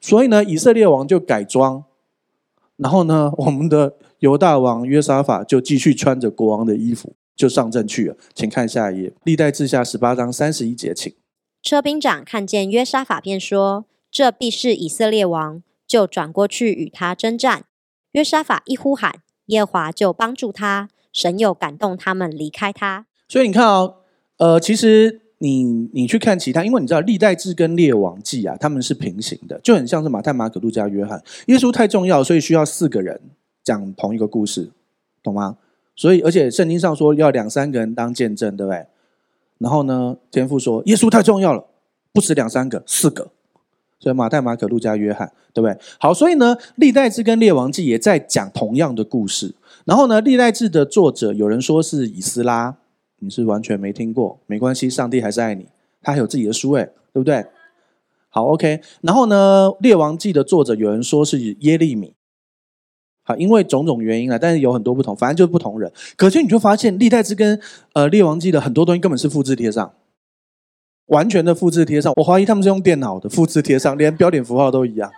[0.00, 1.84] 所以呢，以色列王就改装，
[2.76, 8.16] 然后呢，我们的犹大王约沙法就继续穿着国王的衣服，就上阵去了。
[8.34, 11.12] 请看下一页，历代志下十八章三十一节，请。
[11.62, 17.64] 车兵长看见约沙法，便说：“这必是以色列王。”就转过去与他征战。
[18.10, 23.06] 约沙法一呼喊，耶和华就帮助他，神又感动他们离开他。
[23.28, 23.98] 所以你看哦，
[24.38, 31.22] 呃，其实你你去看其他，因为你知道历代志跟列王记啊，他们是平行的，就很像是马太、马可、路加、约翰。
[31.46, 33.20] 耶稣太重要，所以需要四个人
[33.62, 34.70] 讲同一个故事，
[35.22, 35.56] 懂吗？
[35.96, 38.86] 所以而且圣经上说要两三个人当见证，对不对？
[39.58, 41.64] 然后呢，天父说耶稣太重要了，
[42.12, 43.28] 不止两三个，四个。
[43.98, 45.76] 所以马太、马可、路加、约翰，对不对？
[45.98, 49.54] 好，所以呢，历代志跟列王记也在讲同样的故事。
[49.84, 52.76] 然后呢，历代志的作者有人说是以斯拉。
[53.18, 55.66] 你是完全没听过，没关系，上帝还是爱你，
[56.02, 57.46] 他还有自己的书诶，对不对？
[58.28, 58.82] 好，OK。
[59.00, 62.12] 然后呢，《列王记》的作者有人说是耶利米，
[63.26, 65.92] 好，因为种种原因啊，但是有很多不同，反正就是不同人。
[66.16, 67.60] 可是你就发现，历代志跟
[67.92, 69.92] 呃《列王记》的很多东西根本是复制贴上，
[71.06, 72.12] 完全的复制贴上。
[72.16, 75.10] 我怀疑他们是用电脑的复制贴上，连标点符号都一样。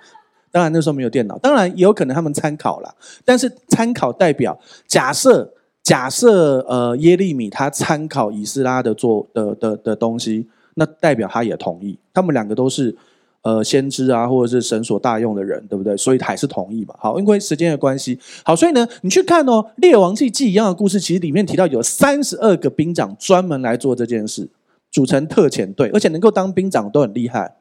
[0.50, 2.94] 当然那时候没有电脑，当然也有可能他们参考了，
[3.24, 5.54] 但是参考代表假设。
[5.84, 12.94] 假设呃耶利米他参考以斯拉的做的的的东西，那代表他也同意，他们两个都是
[13.42, 15.96] 呃先知啊，或者是神所大用的人，对不对？
[15.96, 16.94] 所以还是同意嘛。
[16.98, 24.48] 好，因为时间的关系，好，所以呢，你去看哦，《列王记》记一样的故事，其实里面提到有三十二个兵长专门来做这件事，
[24.90, 27.56] 组成特遣队，而且能够当兵长都很厉害。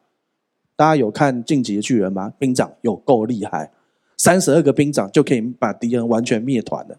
[0.76, 2.34] 大家有看《进击的巨人》吗？
[2.38, 3.72] 兵长有够厉害，
[4.18, 6.98] 三十二个兵长就可以把敌人完全灭团了。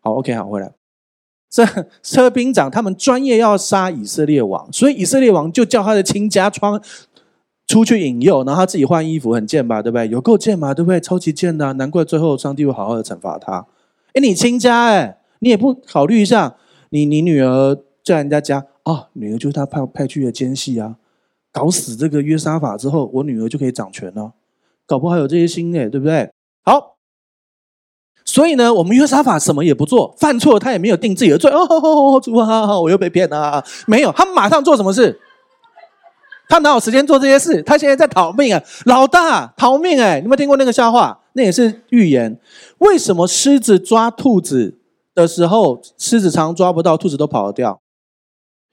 [0.00, 0.72] 好，OK，好，回来。
[1.50, 1.66] 这
[2.02, 6.80] 车兵长他们专业要杀以色列王，所以以色列王就叫他的亲家穿
[7.72, 9.80] 出去引诱，然后他自己换衣服，很贱吧？
[9.80, 10.06] 对不对？
[10.08, 10.74] 有够贱嘛？
[10.74, 11.00] 对不对？
[11.00, 13.66] 超级贱的啊，难怪最后上帝会好好的惩罚他。
[14.12, 16.56] 哎，你亲家哎，你也不考虑一下，
[16.90, 20.96] 你你女儿在人家家啊，女儿就是他派派去的奸细啊，
[21.50, 24.34] 搞死这个约沙法之后，我女儿就可以掌权了，
[24.86, 26.30] 搞不好有这些心哎，对不对？
[26.62, 26.90] 好。
[28.24, 31.50] 所以呢，我们约沙法什么也不做，犯错他也没有定自己的罪。
[31.50, 33.64] 哦，主啊，我又被骗了。
[33.86, 35.18] 没有，他马上做什么事？
[36.52, 37.62] 他哪有时间做这些事？
[37.62, 40.18] 他现在在逃命啊，老大逃命哎！
[40.18, 41.18] 你有没有听过那个笑话？
[41.32, 42.38] 那也是预言。
[42.76, 44.78] 为什么狮子抓兔子
[45.14, 47.80] 的时候，狮子常抓不到，兔子都跑得掉？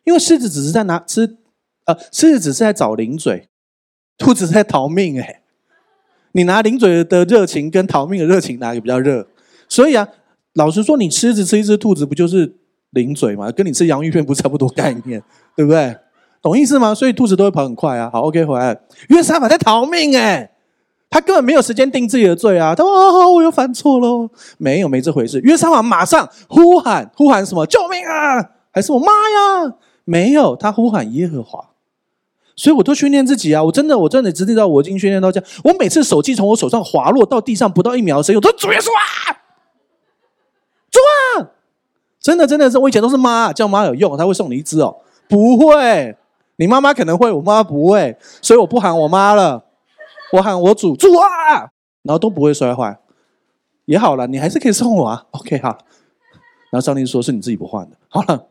[0.04, 1.38] 因为狮子只是在拿吃，
[1.86, 3.48] 呃，狮子只是在找零嘴，
[4.18, 5.42] 兔子在逃命哎，
[6.34, 9.26] 你拿零嘴的热情跟逃命的热情哪个比较热？
[9.70, 10.06] 所以啊，
[10.56, 12.58] 老实说，你狮子吃一只兔子，不就是
[12.90, 13.50] 零嘴吗？
[13.50, 15.24] 跟你吃洋芋片不差不多概念，
[15.56, 15.96] 对不对？
[16.42, 16.96] 懂意思吗？
[16.96, 18.10] 所以兔子都会跑很快啊。
[18.12, 18.80] 好，OK，回来。
[19.10, 20.52] 约沙法在逃命哎，
[21.10, 22.74] 他根本没有时间定自己的罪啊。
[22.74, 25.40] 他说：“哦，我又犯错喽。”没有，没这回事。
[25.42, 27.66] 约沙法马上呼喊，呼喊什么？
[27.66, 28.52] 救命啊！
[28.72, 29.74] 还是我妈呀？
[30.06, 31.70] 没有，他呼喊耶和华。
[32.56, 33.64] 所以我都训练自己啊！
[33.64, 35.50] 我真的，我真的知道，我已经训练到这样。
[35.64, 39.38] 我每次手机从我手上滑落到地上不到一秒的时候，我都主耶稣啊，
[40.92, 41.00] 主
[41.42, 41.52] 啊！
[42.22, 44.98] 真的，真的是我以前都是妈叫妈有用，他会送你一只哦。
[45.30, 46.18] 不会，
[46.60, 49.64] 你妈妈可能会，我妈妈不会，所以我不喊我妈了，
[50.34, 51.72] 我喊我主主啊，
[52.04, 53.00] 然后都不会摔坏，
[53.86, 55.26] 也好了，你还是可以送我啊。
[55.32, 55.78] OK 哈，
[56.70, 58.48] 然后上帝说是你自己不换的，好了。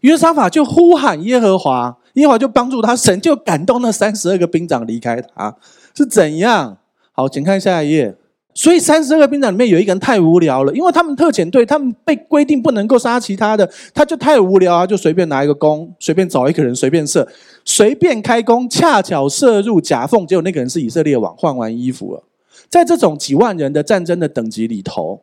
[0.00, 1.96] 约沙法就呼喊耶和华。
[2.14, 5.56] 耶和华就帮助他，神就感动那三十二个兵长离开他，
[5.94, 6.78] 是怎样？
[7.12, 8.16] 好，请看下一页。
[8.56, 17.28] 所以三十二个兵长里面有一个人太无聊了，因为他们特遣队，他们被规定不能够杀其他的，他就太无聊啊，就随便拿一个弓，随便找一个人，随便射，
[17.66, 22.24] 随便开弓，恰巧射入夹缝，结果那个人是以色列王，换完衣服了。
[22.70, 25.22] 在这种几万人的战争的等级里头，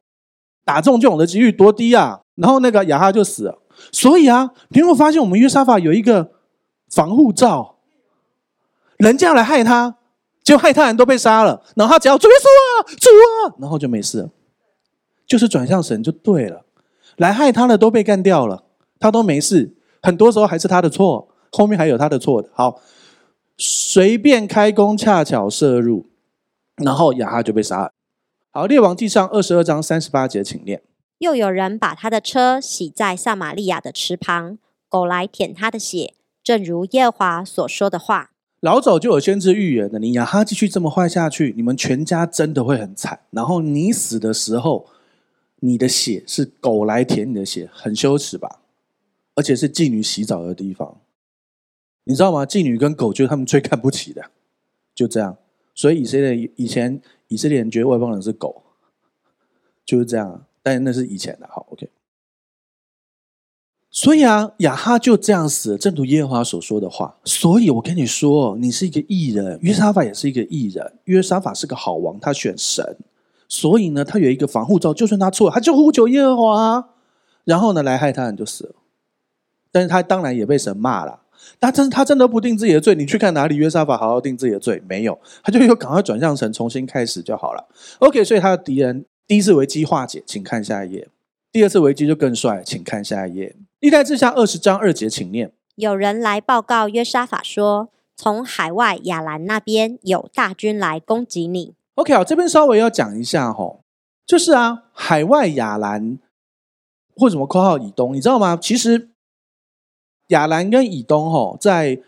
[0.63, 2.21] 打中这种的几率多低啊！
[2.35, 3.57] 然后那个亚哈就死了。
[3.91, 6.29] 所以啊，你有没有发现我们约沙法有一个？
[6.91, 7.77] 防护罩，
[8.97, 9.95] 人家来害他，
[10.43, 14.29] 就害他人都被杀了，然后他只要主耶稣啊，主啊，然后就没事了，
[15.25, 16.65] 就是转向神就对了。
[17.17, 18.65] 来害他的都被干掉了，
[18.99, 22.49] 他都没事，很多时候还是他的错，后面还有他的错的。
[22.53, 22.81] 好，
[23.57, 26.07] 随便开弓，恰巧射入，
[26.75, 27.91] 然后亚哈就被杀了。
[28.51, 30.83] 好，列王记上二十二章三十八节，请念。
[31.19, 34.57] 又有人把他的车洗在撒玛利亚的池旁，
[34.89, 36.15] 狗来舔他的血。
[36.43, 38.31] 正如耶华所说的话，
[38.63, 39.99] 老早就有先知预言的。
[39.99, 43.19] 你亚哈继续这么坏下去，你们全家真的会很惨。
[43.31, 44.87] 然后你死的时候，
[45.59, 48.61] 你的血是狗来舔你的血，很羞耻吧？
[49.35, 51.01] 而且是妓女洗澡的地方，
[52.05, 52.45] 你知道吗？
[52.45, 54.31] 妓女跟狗就是他们最看不起的，
[54.95, 55.37] 就这样。
[55.75, 58.63] 所以以色列以前以色列人觉得外邦人是狗，
[59.83, 60.45] 就是这样。
[60.61, 61.89] 但那是以前的，好，OK。
[63.95, 67.15] 所以啊，亚哈就这样死了，正如耶和华所说的话。
[67.25, 70.93] 所以我跟你说，你是一个义人，约沙法也是一个义人。
[71.03, 72.97] 约沙法是个好王，他选神，
[73.47, 76.89] 所以呢，他有一个防护罩，就算他错，他就呼求耶和华，
[77.43, 78.75] 然后呢，来害他人就死了。
[79.71, 81.19] 但是他当然也被神骂了。
[81.59, 85.19] 他真他真的不定自己的罪，你去看哪里约沙法好好定自己的罪没有？
[85.43, 87.67] 他就又赶快转向神，重新开始就好了。
[87.99, 91.07] OK，所以他的敌人第一次危机化解，请看下一页。
[91.51, 93.55] 第二次危机就更帅，请看下一页。
[93.83, 95.51] 历代志下二十章二节，请念。
[95.75, 101.75] 有人来报告约沙法说，从海外亚兰那边有大军来攻击你。
[101.95, 103.83] OK，啊，这边稍微要讲一下吼，
[104.25, 106.17] 就是啊，海外亚兰
[107.17, 108.55] 或什么括号以东，你知道吗？
[108.55, 109.09] 其实
[110.27, 111.99] 亚兰跟以东吼，在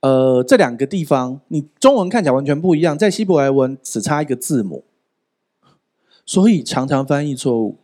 [0.00, 4.82] 呃这两个地方，你中文看起来完全不一样，在希伯来文只差一个字母，
[6.24, 7.80] 所以常常翻译错误。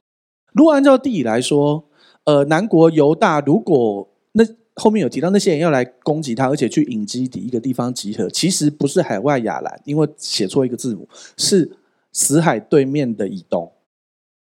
[0.53, 1.85] 如果按照地理来说，
[2.25, 11.71] 呃，南国犹大，如果那后面有提到那些人要来攻击他，而且去隐基底一个地方集合，其实不是海外亚兰，因为写错一个字母，是
[12.13, 13.71] 死海对面的以东，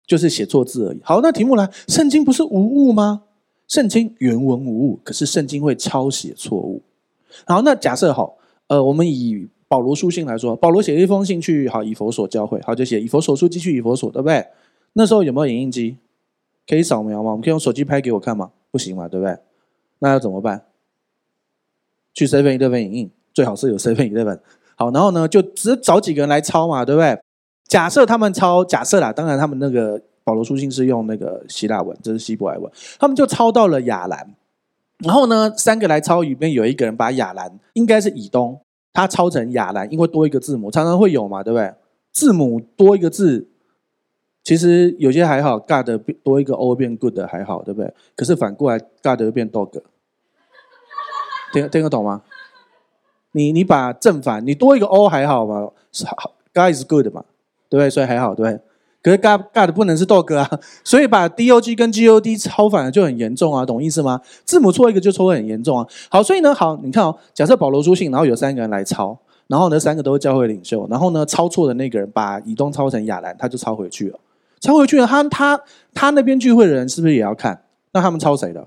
[0.07, 1.01] 就是写错字而已。
[1.03, 3.23] 好，那题目来，圣经不是无误吗？
[3.67, 6.81] 圣经原文无误，可是圣经会抄写错误。
[7.47, 8.37] 好，那假设好，
[8.69, 14.47] 呃，我们以保罗书信来说，保罗写一封信去好以弗所教会，好就写以弗所书寄去以弗所，对不对？
[14.93, 15.97] 那时候有没有影印机？
[16.67, 17.31] 可以扫描吗？
[17.31, 18.51] 我们可以用手机拍给我看吗？
[18.71, 19.37] 不行嘛，对不对？
[19.99, 20.65] 那要怎么办？
[22.13, 24.41] 去 Seven Eleven 影印，最好是有 Seven Eleven。
[24.77, 27.19] 好，然后呢，就只找几个人来抄嘛，对不对？
[27.67, 34.35] 假设他们抄，假设啦，当然他们那个保罗书信是用那个希腊文，这是希伯来文，他们就抄到了亚兰。
[34.99, 38.61] 然后呢，三个来抄，里面有一个人把亚兰，应该是以东，
[38.93, 41.73] 他抄成亚兰，因为多一个字母，常常会有嘛，对不对？
[42.13, 43.49] 字母多一个字。
[44.45, 45.91] 其实有些还好，God
[46.23, 47.93] 多一个 O 变 Good 还好，对不对？
[48.15, 49.81] 可是反过来，God 又变 Dog，
[51.53, 52.21] 听听得懂吗？
[53.33, 55.71] 你你把正反，你多一个 O 还好吧？
[55.91, 57.25] 是好，God is good 嘛，
[57.71, 57.89] 对不对？
[57.89, 58.61] 所以还好，对不对？
[59.03, 60.49] 可是 God God 不能是 Dog 啊，
[60.85, 64.21] 所以把 Dog 跟 God 抄反了就很严重啊，懂意思吗？
[64.45, 65.87] 字母错一个就错会很严重啊。
[66.11, 74.19] 好，所以呢，好，你看哦，假设保罗书信，然后有三个人来抄，然后呢，三个都是教会领袖，然后呢，抄错的那个人把以东抄成亚兰，他就抄回去了。
[74.65, 75.61] 抄回去了，他他
[75.93, 77.65] 他那边聚会的人是不是也要看？
[77.93, 78.67] 那他们抄谁的？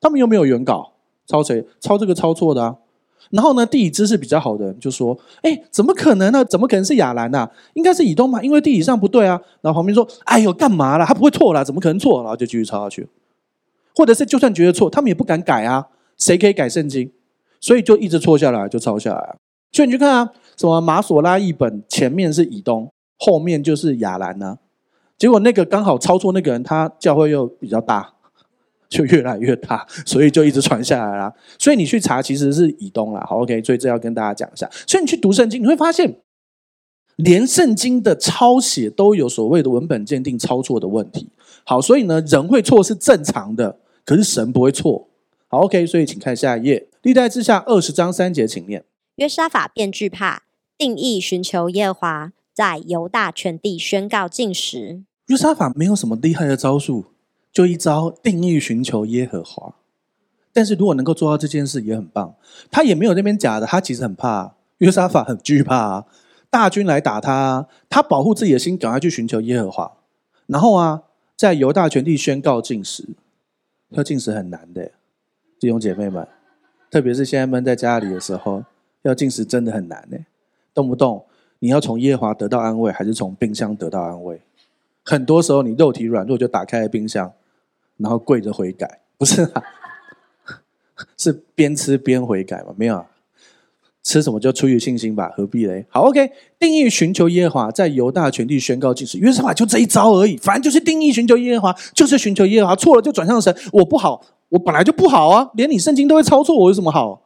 [0.00, 0.92] 他们又没有原稿，
[1.26, 1.66] 抄谁？
[1.80, 2.76] 抄这个抄错的啊！
[3.30, 6.44] 然后呢，地理知识比较好的人就说：“哎，怎么可能呢？
[6.44, 7.50] 怎么可能是亚兰呢？
[7.72, 11.04] 应该是以东嘛，因为地理上不对啊。”然后旁边说：“哎呦，干嘛啦？
[11.04, 13.08] 他不会错啦，怎么可能错？”然后就继续抄下去。
[13.96, 15.88] 或者是就算觉得错，他们也不敢改啊。
[16.16, 17.10] 谁可以改圣经？
[17.60, 19.36] 所以就一直错下来，就抄下来。
[19.72, 24.58] 所以你去看啊，什么马索拉译本前面是以东，后面就是亚兰呢？
[25.18, 28.12] 结果那个刚好抄错那个人，他教会又比较大。
[28.86, 31.32] 就越来越大， 所以就一直传下来啦。
[31.58, 33.26] 所以你去查，其实是以东了。
[33.26, 34.70] 好，OK，所以这要跟大家讲一下。
[34.86, 36.20] 所以你去读圣经，你会发现，
[37.16, 41.28] 连圣经的抄写都有所谓的文本鉴定抄错的问题。
[41.64, 45.08] 好，所以呢，人会错是正常的，可是神不会错。
[45.48, 48.84] 好，OK，所以请看下一页，历代志下二十章三节，请念。
[49.16, 50.44] 约沙法便惧怕，
[50.78, 55.02] 定义寻求耶和华，在犹大全地宣告禁食。
[55.26, 57.06] 约沙法没有什么厉害的招数。
[57.52, 59.76] 就一招定义寻求耶和华，
[60.52, 62.34] 但是如果能够做到这件事也很棒。
[62.68, 66.04] 他也没有那边假的，他其实很怕约沙法，很惧怕，
[66.50, 69.98] 大军来打他，他保护自己的心，赶快去寻求耶和华。
[70.48, 71.04] 然后啊，
[71.36, 73.10] 在犹大全地宣告禁食，
[73.90, 74.90] 要禁食很难的，
[75.60, 76.26] 弟兄姐妹们，
[76.90, 78.64] 特别是现在闷在家里的时候，
[79.02, 80.18] 要禁食真的很难呢。
[80.74, 81.24] 动不动
[81.64, 84.38] 你要从耶华得到安慰，还是从冰箱得到安慰？
[85.02, 87.32] 很多时候你肉体软弱，就打开了冰箱。
[87.96, 89.62] 然后跪着悔改，不是啊，
[91.16, 92.74] 是边吃边悔改吗？
[92.76, 93.06] 没有啊，
[94.02, 95.86] 吃什么就出于信心吧，何必嘞？
[95.88, 99.16] 好，OK，定义寻求耶和华，在犹大全地宣告禁食。
[99.16, 103.56] 约瑟法就这一招而已，反正就是定义寻求耶和华，就是寻求耶和华，错了就转向神。
[103.72, 107.22] 我不好，我本来就不好啊，连你圣经都会抄错，我有什么好？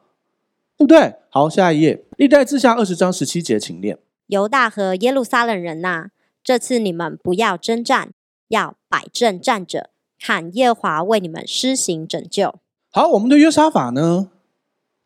[0.76, 1.12] 对不对？
[1.30, 3.98] 好，下一页，历代志下二十章十七节，请念。
[4.28, 6.06] 犹大和耶路撒冷人呐、啊，
[6.44, 8.10] 这次你们不要征战，
[8.48, 9.90] 要摆正站着。
[10.20, 12.56] 看耶和华为你们施行拯救。
[12.90, 14.30] 好，我们的约沙法呢？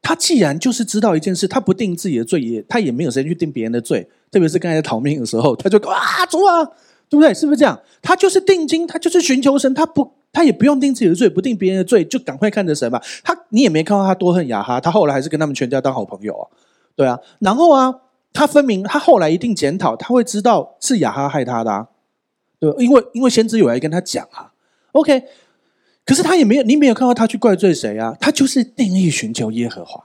[0.00, 4.08] 他既然就是知道一件事，他不定自己的罪，也他也没有时间去定别人的罪。
[4.30, 6.64] 特别是刚才在逃命的时候，他就啊，主啊，
[7.08, 7.32] 对不对？
[7.32, 7.78] 是不是这样？
[8.00, 13.00] 他就是定睛，他就是寻求神，他不，他也不用定自己的罪，不定别人的罪，就赶快看着神吧。
[13.22, 16.48] 他你也没看到他多恨雅哈，他后来还是跟他们全家当好朋友啊，
[16.96, 17.20] 对啊。
[17.38, 17.94] 然后啊，
[18.32, 21.88] 他分明他后来一定检讨，他会知道是雅哈害他的啊，
[22.58, 24.52] 对，因为因为先知有来跟他讲啊。
[24.92, 25.22] OK，
[26.04, 28.16] 可是他也没有，你没有看到他去怪罪谁啊？
[28.20, 30.04] 他就是定义寻求耶和华。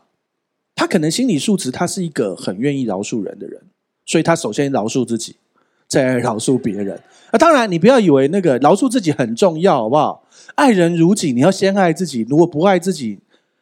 [0.76, 3.62] 他可能心理素质，他是一个很愿意饶恕人的人，
[4.06, 5.38] 所以他首先饶恕自己，
[5.88, 7.02] 再饶恕别人。
[7.32, 10.24] 啊，当然你不要以为那个饶恕自己很重要，好不好？
[10.56, 12.26] 爱人如己，你要先爱自己。
[12.30, 13.20] 如果不爱自己，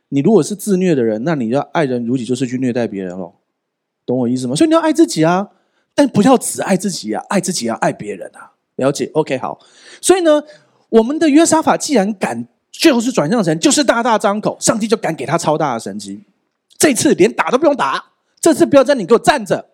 [0.09, 3.33] 你如果是自虐的人，那你要爱人如己，就是去虐待别人喽。
[4.05, 4.55] 懂我意思吗？
[4.55, 5.49] 所以你要爱自己啊，
[5.93, 8.51] 但不要只爱自己啊，爱自己要爱别人啊。
[8.75, 9.59] 了解？OK，好。
[10.01, 10.43] 所以呢？
[10.89, 16.23] 我们的约沙法既然敢，就是转向神，就是大大张口，上帝就敢给他超大的神迹。
[16.77, 19.71] 这次连打都不用打，这次不要站，你给我站着，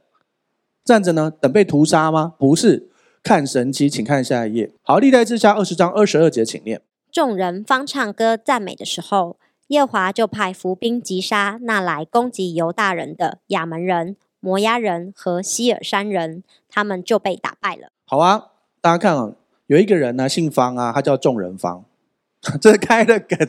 [0.84, 2.34] 站着呢，等被屠杀吗？
[2.40, 2.90] 不是，
[3.22, 4.72] 看神迹，请看下一页。
[4.82, 6.82] 好，历代志下二十章二十二节，请念。
[7.12, 9.38] 众人方唱歌赞美的时候，
[9.72, 17.88] 耶华就派伏兵击杀那来攻击犹大人的亚门人、摩押人和西尔山人，他们就被打败了。
[18.06, 18.48] 好啊，
[18.82, 19.32] 大家看啊。
[19.68, 21.86] 有一个人呢，姓方啊，他叫众人方，
[22.60, 23.40] 这是开了梗，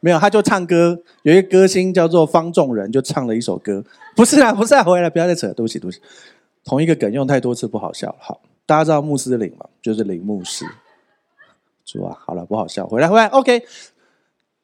[0.00, 0.98] 没有，他就唱歌。
[1.24, 3.84] 有一个歌星叫做方众人，就唱了一首歌。
[4.14, 6.00] 不是啊，不是啊，回来，不要再扯，对不起，对不起。
[6.64, 8.16] 同一个梗用太多次不好笑。
[8.18, 9.66] 好，大家知道穆斯林吗？
[9.82, 10.64] 就是林牧师。
[11.84, 13.62] 主啊，好了，不好笑，回来，回来，OK。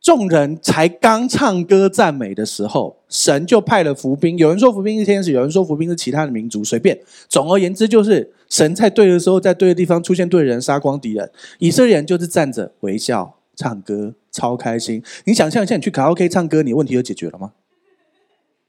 [0.02, 4.36] 众人才刚唱歌赞美的时候，神就派了伏兵。
[4.36, 7.00] 有人说伏兵是天使，有人说伏兵是其他的民族，随便。
[7.28, 11.30] 总而言之，就是神在对的时候，在对的地方出现对的人，杀光敌人。
[11.60, 15.00] 以色列人就是站着微笑唱歌，超开心。
[15.24, 17.52] 你想象一下，你去卡拉 OK 唱歌，你问题就解决了吗？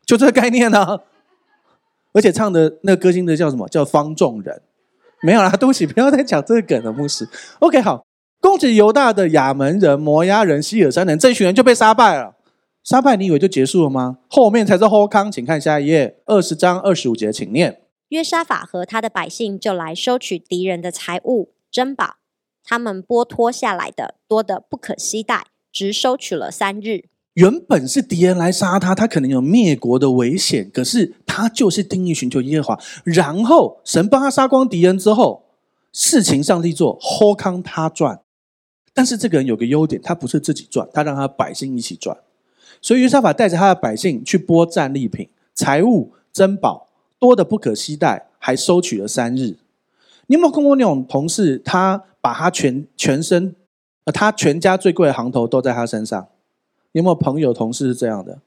[0.06, 1.00] 就这个概念呢、啊。
[2.14, 3.68] 而且唱的那个歌星的叫什么？
[3.68, 4.62] 叫方众人。
[5.24, 7.28] 没有啦，对不起，不要再讲这个梗了，牧师。
[7.58, 8.06] OK，好。
[8.44, 12.36] 攻击犹大的亚门人、摩押人、希尔山人，这一群人就被杀败了。
[12.84, 14.18] 杀败，你以为就结束了吗？
[14.28, 17.84] 后面才是后康，请看下一页，二十章二十五节，请念。
[18.10, 22.16] 约沙法和他的百姓就来收取敌人的财物珍宝，
[22.66, 27.06] 他们剥脱下来的多得不可携带，只收取了三日。
[27.36, 32.80] 原本是敌人来杀他，他可能有灭国的危险，可是他就是定义寻求耶和华。
[33.06, 35.46] 然后神帮他杀光敌人之后，
[35.94, 38.20] 事情上帝做，后康他赚。
[38.94, 42.16] 但是这个人有个优点，他不是自己赚，他让他百姓一起赚。
[42.82, 49.58] 所以约沙法带着他的百姓去剥战利品、财物、珍宝，多得不可携带，还收取了三日。
[50.28, 51.58] 你有没有跟过那种同事？
[51.60, 53.56] 他把他全全身，
[54.06, 56.28] 呃，他全家最贵的行头都在他身上。
[56.92, 58.40] 你有没有朋友同事是这样的？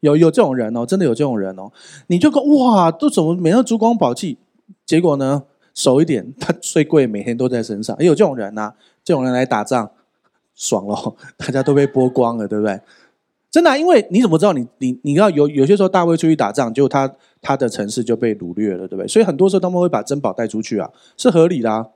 [0.00, 1.70] 有有这种人哦，真的有这种人哦。
[2.06, 4.38] 你就说哇，都怎么每天珠光宝气，
[4.86, 7.96] 结果呢，熟一点，他最贵每天都在身上。
[8.00, 8.74] 也有这种人啊，
[9.10, 9.90] 这种人来打仗，
[10.54, 12.80] 爽了， 大家都被剥光了，对不对？
[13.50, 19.08] 真的，因为你怎么知道你你你要有有些时候大卫出去打仗，结果他他的城市就被掳掠了，对不对？
[19.08, 21.88] 所以很多时候他们会把珍宝带出去啊，是合理的啊。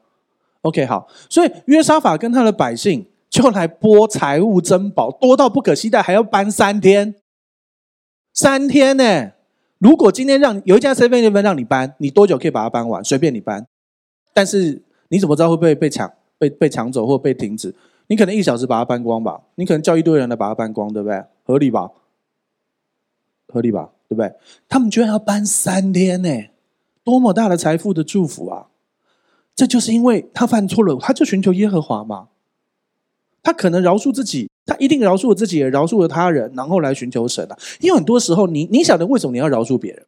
[0.63, 7.15] OK，好，所以约沙法跟他的百姓就来剥财物珍宝，多到不可期待，还要搬三天，
[8.33, 9.31] 三天呢。
[9.79, 13.05] 如果今天让有一家7-11让你搬，你多久可以把它搬完？
[13.05, 13.65] 随便你搬，
[14.33, 17.75] 但是你怎么知道会不会被抢、被被抢走或被停止？
[18.07, 21.25] 你可能一小时把它搬光吧，你可能叫一堆人来把它搬光，对不对？
[21.45, 21.91] 合理吧？
[23.49, 23.91] 合理吧？
[24.09, 24.35] 对不对？
[24.69, 26.29] 他们居然要搬三天呢，
[27.03, 28.69] 多么大的财富的祝福啊！
[29.55, 32.29] 这就是因为他犯错了，他就寻求耶和华嘛。
[33.43, 37.57] 他可能饶恕自己，他一定饶恕了自己，也饶恕了他人，然后来寻求神啊。
[37.81, 40.07] 因为很多时候你，你你晓得为什么你要饶恕别人？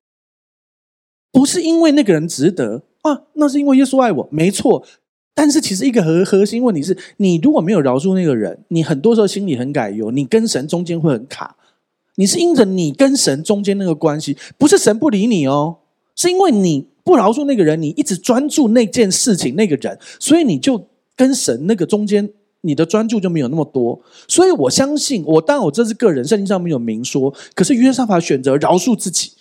[1.31, 4.85] 不是因为那个人值得啊，那是因为耶稣爱我，没错。
[5.39, 11.57] 但是其实一个核核心问题是，你如果没有饶恕那个人，你很多时候心里很改忧，你跟神中间会很卡。
[12.15, 15.77] 你是因着你跟神中间那个关系，不是神不理你哦，
[16.15, 22.31] 是因为你不饶恕那个人，你一直专注那件事情那个人，所以你就跟神那个中间
[22.63, 24.01] 你的专注就没有那么多。
[24.27, 29.33] 所以我相信，我当然我这是个人，圣经上没有明说，可是约沙法选择饶恕自己，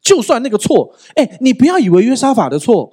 [0.00, 2.90] 就算那个错，哎，你不要以为约沙法的错。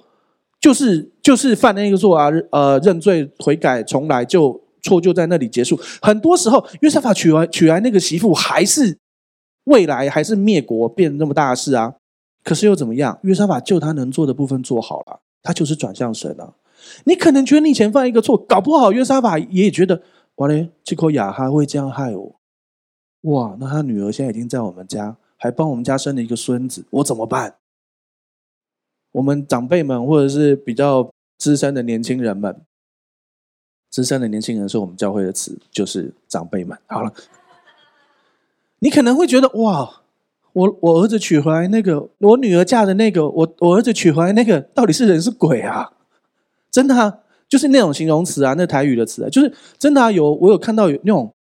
[0.60, 5.80] 就是就是犯那个错啊，呃，认罪悔改，重来就错就在那里结束。
[6.02, 8.98] 很多时候，约沙法娶来娶来那个媳妇，还是
[9.64, 11.94] 未来还是灭国变那么大的事啊。
[12.44, 13.18] 可是又怎么样？
[13.22, 16.54] 约沙法就他能做的部分做好了，他就是转向神了。
[17.04, 20.02] 你可能觉得你以前犯一个错，搞不好约沙法也觉得，
[20.36, 22.36] 哇嘞，这口亚哈会这样害我。
[23.22, 27.54] 哇，那他女儿现在已经在我们家，还帮我们家生了一个孙子，我怎么办？
[29.12, 32.60] 我们长辈们，或者是比较资深的年轻人们，
[33.90, 36.78] 资深的年轻人是我们教会的词，就是长辈们。
[36.86, 37.12] 好了，
[38.78, 40.02] 你可能会觉得哇，
[40.52, 45.92] 我我儿子娶回来那个，我女儿嫁的那个，我我儿子娶回来那个，到底是人是鬼啊？
[46.70, 50.12] 真的啊，就是那种形容词啊，那台语的词啊，就是真的啊。
[50.12, 51.34] 有我有看到有那种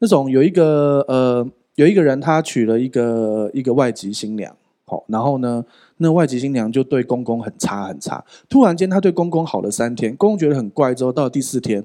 [0.00, 4.56] 那种有一个呃，有一个人他娶了一个一个外籍新娘。
[4.88, 5.64] 好，然后呢，
[5.96, 8.24] 那外籍新娘就对公公很差很差。
[8.48, 10.94] 突然间，她对公公好了三天，公公觉得很怪。
[10.94, 11.84] 之后到第四天，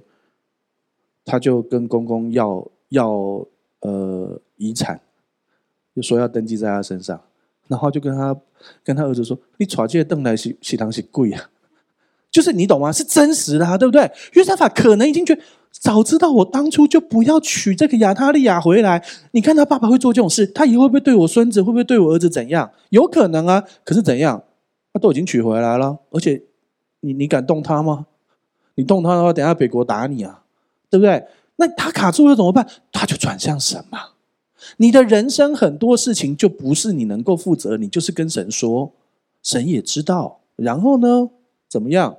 [1.25, 3.09] 她就跟公公要要
[3.79, 5.01] 呃遗产，
[5.95, 7.19] 就说要登记在他身上。
[7.67, 8.37] 然后就跟他
[8.83, 11.49] 跟他儿子说：“你娶这个邓来喜喜堂是贵啊。”
[12.29, 12.91] 就是你懂吗？
[12.91, 14.11] 是真实的啊，对不对？
[14.33, 15.41] 约沙法可能已经觉得。
[15.71, 19.03] 早知道我当初就不要娶这个亚他利亚回来。
[19.31, 22.69] 你看他爸爸会做这种事，他以后会不会对我孙子，会不会对我儿子怎样？
[22.89, 23.63] 有可能啊。
[23.83, 24.43] 可是怎样？
[24.93, 26.41] 他都已经娶回来了，而且
[26.99, 28.05] 你你敢动他吗？
[28.75, 30.43] 你动他的话，等下北国打你啊，
[30.89, 31.25] 对不对？
[31.55, 32.67] 那他卡住了怎么办？
[32.91, 33.99] 他就转向神嘛。
[34.77, 38.91] 你的人生很多事情就不是你能够负责，你就是跟神说，
[39.41, 40.41] 神也知道。
[40.55, 41.29] 然后呢，
[41.67, 42.17] 怎么样？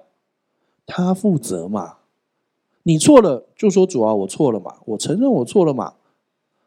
[0.87, 1.99] 他负责嘛。
[2.85, 5.95] 你错了，就说主啊，我错了嘛，我承认我错了嘛，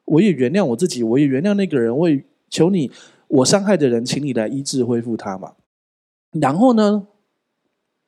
[0.05, 2.89] 我也原谅我自己，我也原谅那个人，我也求你，
[3.27, 5.53] 我伤害的人，请你来医治恢复他嘛。
[6.31, 7.07] 然后呢，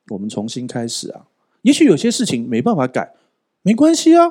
[0.09, 1.27] 我们重新开始啊。
[1.63, 3.13] 也许有些事情没办法改，
[3.61, 4.29] 没关系啊。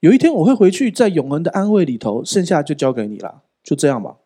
[0.00, 4.18] 有一天我会回去，在永恒的安慰里头，剩下就交给你了，就这样吧。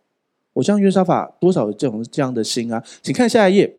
[0.54, 3.78] 我像约沙法多少有这种这样的心啊，请看下一页。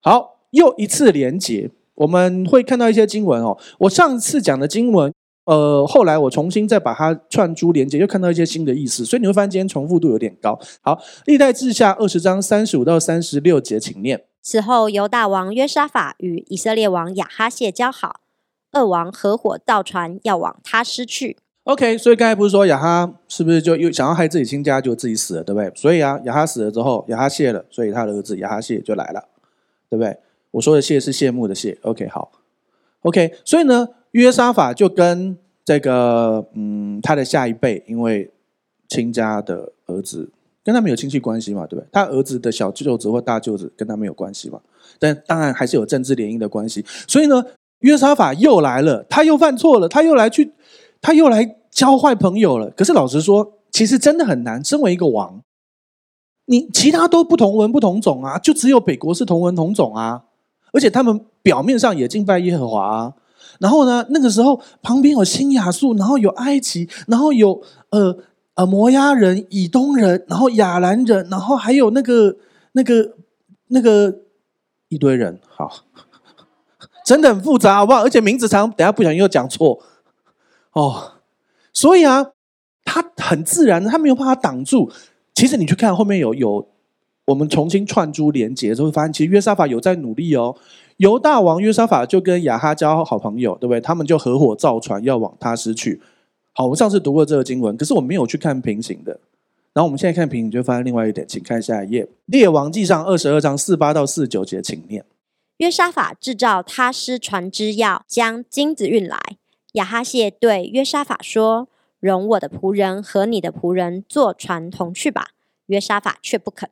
[0.00, 1.70] 好，又一次连结。
[1.98, 5.12] 我们会看到一些经文哦，我上次讲的经文，
[5.46, 10.58] 呃，后来我重新再把它串珠连接，又看到一些新的意思，所以你会发现今天重复度有点高。
[10.80, 14.22] 好，历代志下二十章三十五到三十六节，请念。
[14.40, 18.20] 此后，犹大王约沙法与以色列王亚哈谢交好，
[18.70, 21.36] 二王合伙造船要往他失去。
[21.64, 25.70] OK，所以刚才不是说亚哈是不是就又想要害自己亲家，就自己死了，对不对？
[25.74, 29.22] 所以啊，亚哈死了之后，亚哈谢了，所以他的儿子亚哈谢就来了，
[29.90, 30.16] 对不对？
[30.52, 32.32] 我说的谢是谢幕的谢，OK，好
[33.02, 38.30] ，OK，所以呢，约沙法就跟这个嗯他的下一辈，因为
[38.88, 40.30] 亲家的儿子
[40.64, 41.88] 跟他没有亲戚关系嘛，对不对？
[41.92, 44.58] 他儿子的小舅子或大舅子跟他没有关系嘛，
[44.98, 46.84] 但当然还是有政治联姻的关系。
[47.06, 47.44] 所以呢，
[47.80, 50.52] 约沙法又来了，他又犯错了，他又来去，
[51.02, 52.70] 他又来交坏朋友了。
[52.70, 55.42] 可是老实说，其实真的很难，身为一个王，
[56.46, 60.24] 你其他都不同文不同种啊，就只有北国是同文同种啊。
[60.72, 63.12] 而且他们表面上也敬拜耶和华，
[63.58, 68.16] 然后呢，那个时候旁边有新亚述，然后有埃及，然后有呃
[68.54, 72.36] 呃摩押人、以东人，然后亚兰人，然后还有那个
[72.72, 73.14] 那个
[73.68, 74.14] 那个
[74.88, 75.84] 一堆人，好，
[77.04, 78.02] 真的很复杂，好不好？
[78.02, 79.82] 而且名字常，等下不小心又讲错
[80.72, 81.12] 哦。
[81.72, 82.26] 所以啊，
[82.84, 84.90] 他很自然，他没有办法挡住。
[85.34, 86.68] 其实你去看后面有有，
[87.28, 90.56] 我们重新串珠连结之后，发现其实约沙法有在努力哦。
[90.96, 93.80] 犹大王约沙法就跟亚哈交好朋友，对不对？
[93.82, 96.00] 他们就合伙造船要往他失去。
[96.54, 99.20] 好，我们上次读过这个经文，可是我没有去看平行的。
[99.74, 105.04] 然后我们现在看平行，就发现另外一点，请看下一页，列王记上二十二章四八到四九节，请念。
[105.58, 109.18] 约沙法制造他施船只，要将金子运来。
[109.72, 111.68] 亚哈谢对约沙法说
[112.00, 115.28] ：“容我的仆人和你的仆人坐船同去吧。”
[115.66, 116.70] 约沙法却不肯。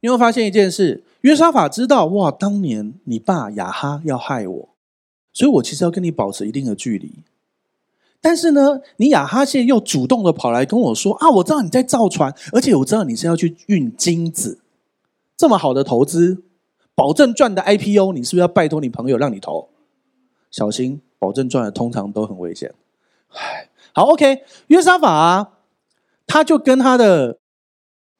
[0.00, 4.68] 你会发现一件事：约沙法知道，哇，当年你爸亚哈要害我，
[5.32, 7.12] 所以我其实要跟你保持一定的距离。
[8.20, 14.60] 但是呢，你亚哈现在又主动的跑来跟我说：“啊，我知道你在造船，而且我知道你是要去运金子，
[15.36, 16.42] 这么好的投资，
[16.94, 19.68] 保证赚的 IPO，你是不是要拜托你朋友让你投？
[20.50, 22.74] 小心，保证赚的通常都很危险。”
[23.32, 25.52] 唉，好，OK，约沙法，
[26.26, 27.38] 他就跟他的。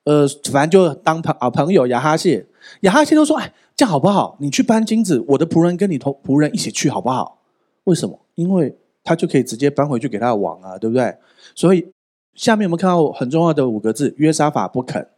[0.06, 2.46] 呃，反正就当朋啊朋友亚哈谢，
[2.82, 4.36] 亚哈谢都说：“哎，这样好不好？
[4.38, 7.38] 你去搬金子，我的仆人跟你同仆人一起去，好不好？
[7.84, 8.16] 为什么？
[8.36, 11.16] 因为他就可以直接搬回去给他的王啊，对不对？
[11.56, 11.88] 所以
[12.34, 15.08] 下面我们看到很重要的五个字：约沙法不肯。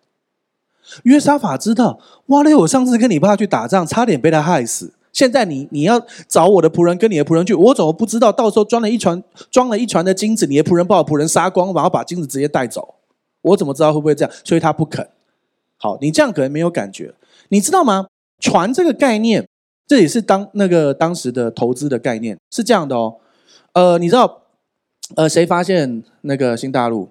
[1.02, 2.54] 约沙法知道，哇嘞！
[2.54, 4.94] 我上次跟你爸去打仗，差点被他害死。
[5.12, 8.32] 现在你你要找我的仆人跟你的仆人去，我怎么不知道？
[8.32, 12.94] 到时候装了一船装了一船的金子，你的仆人把我仆人杀光，然后把金子直接带走。”
[13.42, 14.34] 我怎么知道会不会这样？
[14.44, 15.08] 所以他不肯。
[15.76, 17.14] 好，你这样可能没有感觉，
[17.50, 18.06] 你知道吗？
[18.40, 19.48] 船这个概念，
[19.86, 23.16] 这也是当那个当时的投资的概念是这样的哦。
[23.72, 24.42] 呃，你知道，
[25.16, 27.08] 呃，谁发现那个新大陆？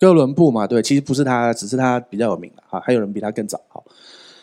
[0.00, 2.80] 哥伦布嘛，对，其实不是他，只是他比较有名啊。
[2.80, 3.60] 还有人比他更早。
[3.68, 3.84] 好，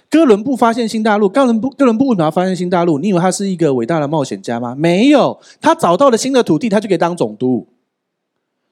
[0.10, 1.28] 哥伦布发现新大陆。
[1.28, 2.98] 哥伦布，哥伦布为什么要发现新大陆？
[3.00, 4.74] 你以为他是一个伟大的冒险家吗？
[4.76, 7.68] 没有，他找到了新的土地，他就可以当总督。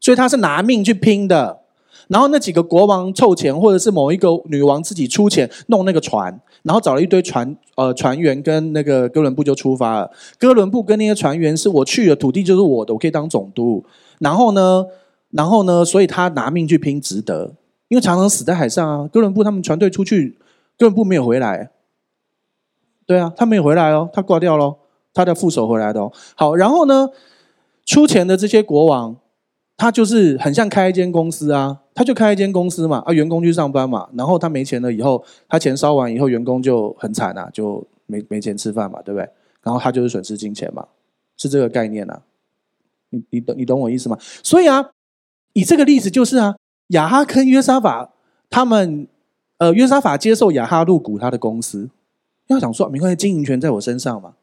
[0.10, 1.60] 所以他是拿命去拼的，
[2.08, 10.10] 然后那几个国王凑钱，或者是某一个女王自己出钱弄那个船，然后找了一堆船呃船员跟那个哥伦布就出发了。
[10.40, 13.86] 哥伦布跟那些船员是我去了，土地就是我的，我可以当总督。
[14.18, 14.84] 然后呢，
[15.30, 17.54] 然后呢，所以他拿命去拼值得，
[17.88, 19.08] 因为常常死在海上啊。
[19.14, 20.40] 哥伦布他们船队出去，
[20.76, 21.70] 哥伦布没有回来。
[23.06, 24.76] 对啊，他没有回来哦，他挂掉了，
[25.14, 26.12] 他的副手回来的哦。
[26.34, 27.10] 好，然后呢，
[27.86, 29.16] 出钱的这些国王。
[29.80, 39.30] 他就是很像开一间公司啊，他就开一间公司嘛，啊，员工去上班嘛，然后他没钱了以后，他钱烧完以后，员工就很惨啊，就没没钱吃饭嘛，对不对？
[39.64, 40.86] 然后他就是损失金钱嘛，
[41.38, 42.22] 是这个概念啊，
[43.12, 44.18] 你你懂你懂我意思吗？
[44.44, 44.90] 所以啊，
[45.54, 46.58] 以这个例子就是啊，
[46.88, 48.12] 亚哈跟约沙法
[48.50, 49.08] 他们，
[49.60, 51.90] 呃，约沙法接受亚哈入股他的公司，
[52.48, 54.34] 要想说没关系，经营权在我身上嘛，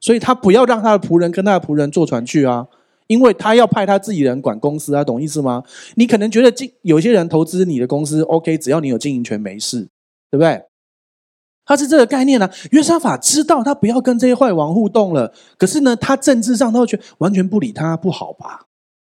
[0.00, 2.68] 所以他不要让他的仆人跟他的仆人坐船去啊。
[3.08, 5.64] 因为他要派他自己人管公司啊，懂意思吗？
[5.96, 9.88] 你可能觉得经有些人投资你的公司，OK，只要你有经营权没事，
[10.30, 10.62] 对不对？
[11.64, 12.50] 他是这个概念啊。
[12.70, 18.66] 约沙法知道他不要跟这些坏王互动了，可是呢，他政治上他会觉完全不理他不好吧，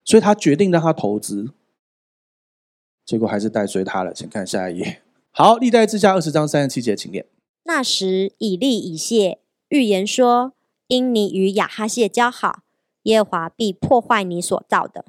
[0.04, 1.50] 所以他决定让他投资，
[3.04, 4.14] 结果还是带随他了。
[4.14, 5.02] 请看下一页。
[5.30, 7.26] 好，历代志下二十章三十七节，请念。
[7.64, 10.52] 那时以利以谢预言说：
[10.88, 12.60] 因你与亚哈谢交好。
[13.08, 15.04] 耶和华必破坏你所造的。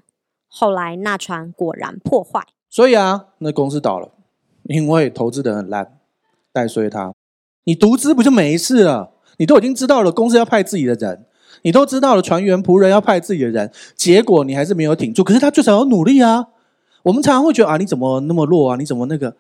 [0.47, 4.12] 后来那船果然破坏，所以啊，那公司倒了，
[4.64, 6.00] 因为投资的很烂，
[6.54, 7.14] 带衰他。
[7.66, 9.12] 你独资不就没事了？
[9.38, 11.26] 你都已经知道了，公司要派自己的人，
[11.62, 15.24] 你都知道了，船员仆人要派自己的人，结果你还是没有挺住。
[15.24, 16.47] 可是他最少要努力啊。
[17.04, 18.76] 我们常常会觉得啊，你怎么那么弱啊？
[18.78, 19.36] 你怎么那个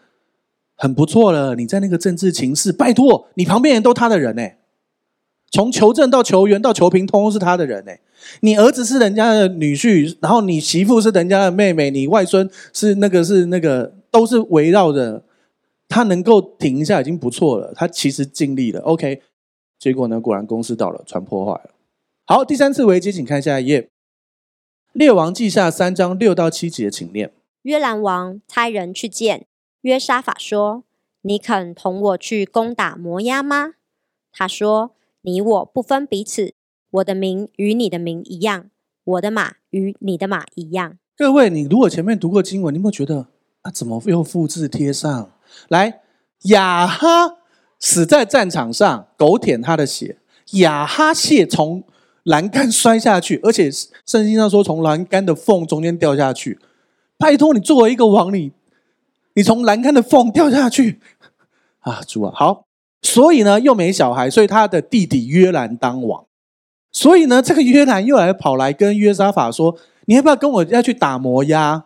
[0.75, 1.55] 很不错了？
[1.55, 4.57] 你在那个政治情势，拜托，你旁边人都他的人呢、欸。
[5.51, 7.91] 从求证到求援到求评，通通是他的人呢。
[8.41, 15.23] 你儿子是人家的女婿，然后你媳妇是人家的妹妹，你外孙是那个是那个，都是围绕着
[15.87, 17.73] 他能够停一下已经不错了。
[17.75, 18.79] 他其实尽力了。
[18.81, 19.21] OK，
[19.77, 20.19] 结果呢？
[20.19, 21.71] 果然公司倒了，船破坏了。
[22.25, 23.89] 好，第三次危机，请看下一页。
[24.93, 27.31] 列王记下三章六到七节，请念。
[27.63, 29.45] 约兰王差人去见
[29.81, 30.83] 约沙法说
[31.23, 33.73] ：“你肯同我去攻打摩押吗？”
[34.31, 34.91] 他说。
[35.21, 36.53] 你我不分彼此，
[36.91, 38.65] 我的名与你的名一样，
[39.03, 40.97] 我的马与你的马一样。
[41.15, 43.27] 各位，你如果前面读过经文，你有没有觉得
[43.61, 43.69] 啊？
[43.71, 45.31] 怎么又复制贴上
[45.67, 46.01] 来？
[46.43, 47.37] 亚哈
[47.77, 50.15] 死在战场上，狗舔他的血；
[50.59, 51.83] 亚哈谢从
[52.23, 53.69] 栏杆摔下去，而且
[54.05, 56.57] 圣经上说从栏杆的缝中间掉下去。
[57.17, 58.53] 拜托你作为一个王，你
[59.35, 60.99] 你从栏杆的缝掉下去
[61.81, 62.63] 啊，主啊，好。
[63.01, 66.25] 所以呢，又没小孩，所以他的弟弟约兰当王。
[66.91, 71.85] 所以呢，这个约兰又来跑来跟约沙法说：“你要不要跟我要去打摩押？”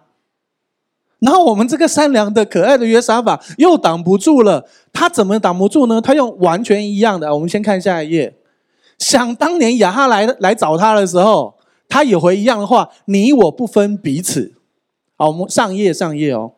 [1.19, 4.67] 然后我们这个善良的、可爱的约沙法又挡不住了。
[4.91, 6.01] 他怎么挡不住呢？
[6.01, 7.33] 他用完全一样的。
[7.33, 8.37] 我们先看下一页。
[8.99, 11.55] 想当年亚哈来来找他的时候，
[11.87, 14.53] 他也回一样的话：“你我不分彼此。”
[15.15, 16.53] 好，我们上页上页哦。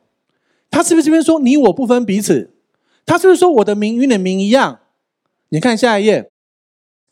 [0.71, 2.51] 他是不是这边说：“你我不分彼此？”
[3.05, 4.79] 他是不是说我的名与你的名一样？
[5.49, 6.31] 你看下一页，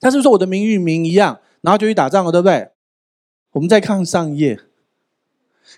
[0.04, 1.39] 他是不是说我的名与名一样？
[1.62, 2.70] 然后就去打仗了，对不对？
[3.54, 4.60] 我们再看上一页，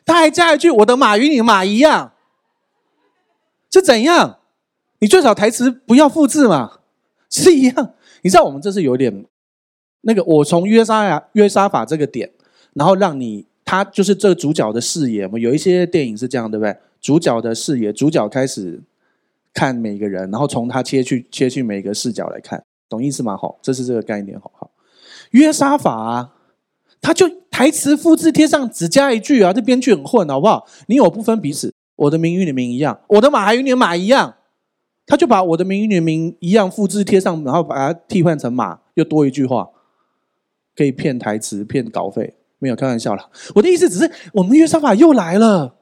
[0.04, 2.14] 他还加一句：“我的马与你马一样。”
[3.72, 4.40] 是怎样？
[5.00, 6.80] 你最少台词不要复制嘛，
[7.30, 7.94] 是一样。
[8.24, 9.26] 你知道我们这是有点
[10.02, 12.32] 那个，我从约沙呀约沙法这个点，
[12.74, 15.38] 然后让你他就是这个主角的视野嘛。
[15.38, 16.76] 有一些电影是这样，对不对？
[17.00, 18.82] 主角的视野，主角开始。
[19.58, 23.36] 看每个人，然后从他切去切去每个视角来看，懂意思吗？
[23.36, 24.72] 好，这是这个概念，好好。
[25.32, 26.34] 约沙法啊，
[27.02, 30.66] 他就台词复制贴上，只加一句啊，这编剧很混，好不好？
[30.88, 34.36] 你我不分彼此，我的名与你名一样，我的马还与你的马一样，
[35.06, 39.70] 他就把我的名与你名一样复制贴上，然后把它替换成马，又多一句话，
[40.76, 43.30] 可以骗台词、骗稿费，没有开玩笑了。
[43.56, 45.76] 我的意思只是，我们约沙法又来了。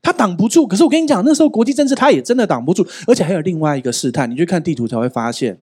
[0.00, 5.60] 他挡不住，可是我跟你讲，那时候国际政治他也真的挡不住，而且还有另外一个试探，你去看地图才会发现，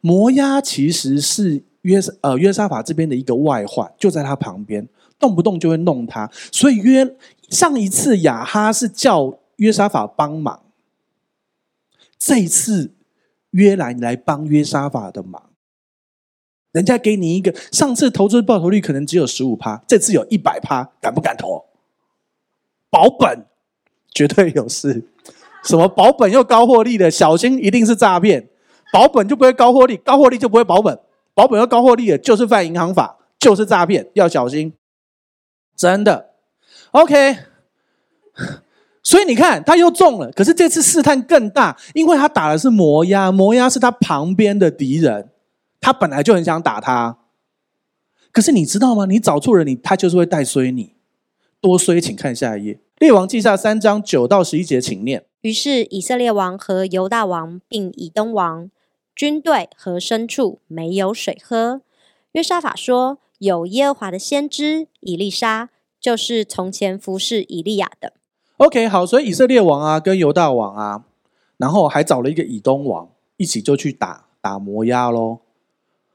[0.00, 4.88] 摩押其实是约呃约沙法这边的一个外患，就在他旁边，
[5.18, 6.30] 动不动就会弄他。
[6.52, 7.16] 所以约
[7.48, 10.62] 上一次亚哈是叫约沙法帮忙，
[12.18, 12.92] 这一次
[13.50, 15.50] 约兰来帮约沙法的忙，
[16.72, 21.64] 人家给你一个上次投资报酬率可能只有十五趴，这次有一百趴，敢不敢投？
[22.90, 23.46] 保本。
[24.12, 25.04] 绝对有事，
[25.62, 28.48] 什么保本又高获利的，小心一定是诈骗。
[28.92, 30.98] 保本就不会高获利，高获利就不会保本。
[31.34, 34.74] 保本又高获利的，就是犯银行法，就是诈骗，要小心。
[35.76, 36.30] 真的
[36.90, 37.38] ，OK。
[39.02, 45.30] 所以你看，他又中了，可是这次试探更大，因为他打的是摩押，摩押是他旁边的敌人，
[45.80, 47.18] 他本来就很想打他。
[48.30, 49.06] 可是你知道吗？
[49.06, 50.94] 你找错人，你他就是会带衰你。
[51.60, 52.80] 多衰，请看下一页。
[52.98, 55.24] 列王记下三章九到十一节，请念。
[55.40, 58.70] 于是以色列王和犹大王并以东王
[59.20, 61.82] 军队和牲畜没有水喝。
[62.32, 65.68] 约沙法说：“有耶和华的先知以利沙，
[66.00, 68.14] 就是从前服侍以利亚的。”
[68.56, 71.04] OK，好，所以以色列王啊，跟犹大王啊，
[71.58, 75.40] 然后还找了一个以东王，一起就去打打摩押喽。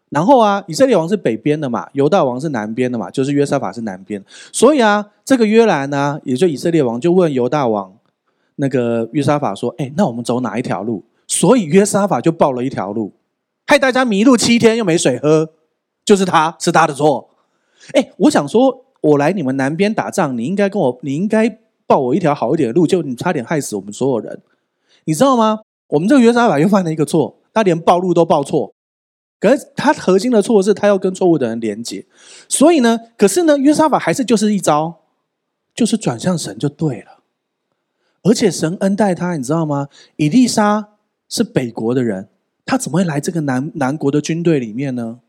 [0.10, 4.26] 然后啊，以色列王是北边的嘛，犹大王是南边的嘛，就是约沙法是南边。
[4.52, 7.96] 所以啊，这个约兰呢、也就以色列王就问犹大王
[8.56, 13.14] 那个约沙法说：“哎，那我们走哪一条路？”所以约沙法就报了一条路，
[13.66, 15.52] 害大家迷路七天又没水喝，
[16.04, 17.30] 就是他是他的错。
[17.94, 24.42] 哎，我想说，我来你们南边打仗，你应该跟我，你应该报我一条好一点的路，就你差点害死我们所有人，
[25.06, 25.60] 你知道吗？
[25.88, 28.74] 我们这个约沙法又犯了一个错，他连报路都报错。
[29.40, 32.06] 可是他核心的错是，他要跟错误的人连接，
[32.50, 35.02] 所以呢，可是呢，约沙法还是就是一招，
[35.76, 37.20] 就是转向神就对了，
[38.24, 39.90] 而且神恩待他，你知道吗？
[40.16, 40.88] 以利沙
[41.30, 42.30] 是北国的人，
[42.66, 45.20] 他怎么会来这个南南国的军队里面呢？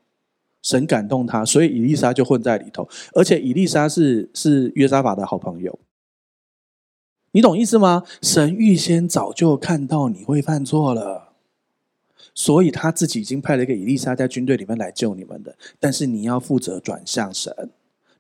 [0.63, 5.79] 神感动他，所以以利沙就混在里头，而且以利沙是是约沙法的好朋友，
[7.31, 8.03] 你懂意思吗？
[8.21, 11.35] 神预先早就看到你会犯错了。
[12.35, 17.71] 所以他自己已经派了一个以利沙在军队里面来救你们的，但是你要负责转向神，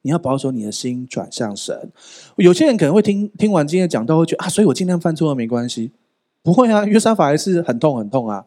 [0.01, 1.91] 你要保守你的心转向神。
[2.37, 5.91] 有些人可能会听听完今天讲道，会觉得啊，所以我今天犯错了没关系，
[6.47, 8.45] 不会啊，约沙法还是很痛很痛啊，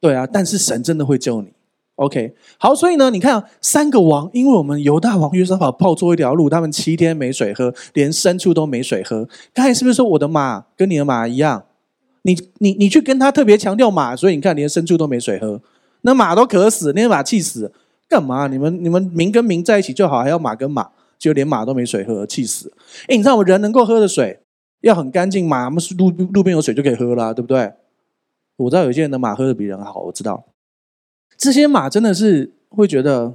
[0.00, 1.52] 对啊，但是神真的会救你。
[1.94, 9.28] OK，好，所以呢，你看啊三个王，因为我们犹大王约沙法跑错一条路，他们七天没水喝，连牲畜都没水喝。
[9.52, 11.66] 刚才是不是说我的马跟你的马一样？
[12.22, 15.62] 你你你去跟他特别强调马，所以你看连牲畜都没水喝，
[16.00, 17.70] 那马都渴死，那马气死，
[18.08, 18.48] 干嘛？
[18.48, 22.72] 你们你们民跟民在一起就好，还要马跟马，就连马都没水喝，气死！
[23.06, 24.40] 哎，你知道我人能够喝的水
[24.84, 27.72] 要很干净，马们路路边有水就可以喝了，对不对？
[28.56, 30.44] 我知道有些人的马喝的比人好，我知道，
[31.36, 33.34] 这些马真的是会觉得，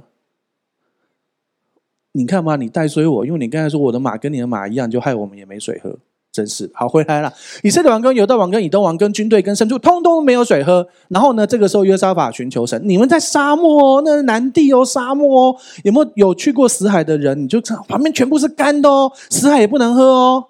[2.12, 5.98] 你看嘛，你带衰我，因为你刚才说我的马跟你的马一样，就害我们也没水喝。
[6.32, 7.32] 真是好，回来了。
[7.64, 10.86] 以色列王跟犹大王跟以东王跟军队跟牲畜，通通没有水喝。
[11.08, 17.42] 然后呢，这个时候约沙法寻求神：你们在沙漠哦，那是南地哦，沙漠哦，有没有有去过死海的人？
[17.42, 20.49] 你就知道旁边全部是干的哦，死海也不能喝哦。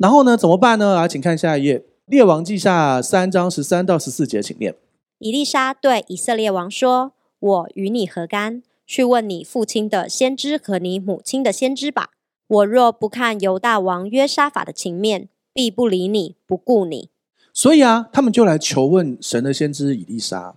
[0.00, 0.96] 然后呢，怎么办呢？
[0.96, 4.74] 啊，请看下一页，《列王记下》三章十三到十四节，请念。
[5.18, 8.62] 以利沙对以色列王说：“我与你何干？
[8.86, 12.08] 去问你父亲的先知和你母亲的先知吧。
[12.48, 17.10] 我若不看犹大王约沙法的情面，必不理你，不顾你。”
[17.52, 20.54] 所以啊，他们就来求问神的先知以利沙。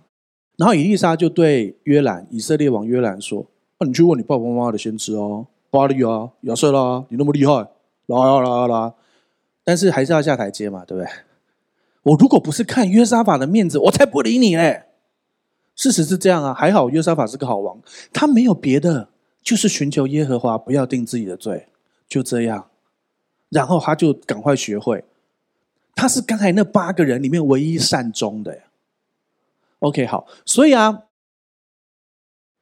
[0.56, 3.44] 然后以利沙就对约兰，以色列王约兰说
[3.78, 7.68] ：“那、啊、你去问你爸爸妈妈的先知哦，巴利啊，亚设拉啊，你那么厉害，
[8.06, 8.92] 来来来来。”
[9.64, 11.10] 但是还是要下台阶嘛，对不对？
[12.02, 14.84] 我如果不是看约沙法的面子，我才不理你嘞。
[15.74, 17.80] 事实是这样啊，还好约沙法是个好王，
[18.12, 19.08] 他没有别的，
[19.42, 21.68] 就是寻求耶和华，不要定自己的罪，
[22.06, 22.70] 就这样。
[23.48, 25.04] 然后他就赶快学会，
[25.94, 28.60] 他是刚才那八个人里面唯一善终的。
[29.80, 31.04] OK，好，所以啊，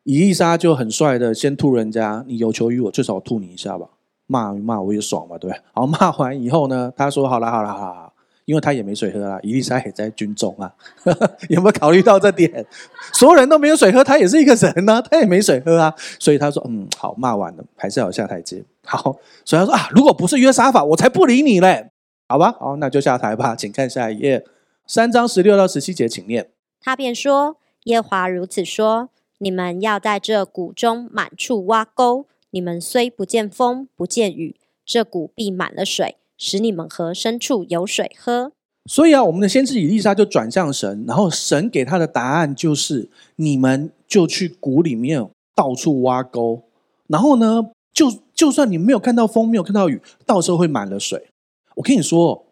[0.05, 3.91] 以利沙就很帅的先吐人家，你有求于我，最少吐你一下吧。
[4.33, 5.63] 骂骂我也爽嘛，对不对？
[5.75, 8.13] 好，骂完以后呢，他说：“好了，好了，好了，
[8.47, 10.73] 因为他也没水喝啊。”伊利沙也在军中啊，
[11.51, 12.65] 有没有考虑到这点？
[13.13, 15.95] 所有人都没有水喝，他也是一个人呢、他也没水喝啊。
[16.19, 19.15] 所以他说：“嗯，好，骂完了，还是要下台阶。”好，
[19.45, 21.91] 所以他说：“啊，如果不是约沙法，我才不理你嘞。”
[22.27, 23.55] 好吧，好，那就下台吧。
[23.55, 24.43] 请看下一页，
[24.87, 26.49] 三章十六到十七节，请念。
[26.81, 32.25] 他便说：“耶华如此说，你们要在这谷中满处挖沟。”
[32.55, 38.53] 你们虽不见风，不见雨，这谷必满了水，使你们和深处有水喝。
[38.85, 46.63] 所以啊，我们的先知以利沙就转向神，然后神给他的答案就是：你们就去谷里面到处挖沟，
[47.07, 51.29] 然后呢，就就算你没有看到风，没有看到雨，到时候会满了水。
[51.77, 52.45] 我跟你说，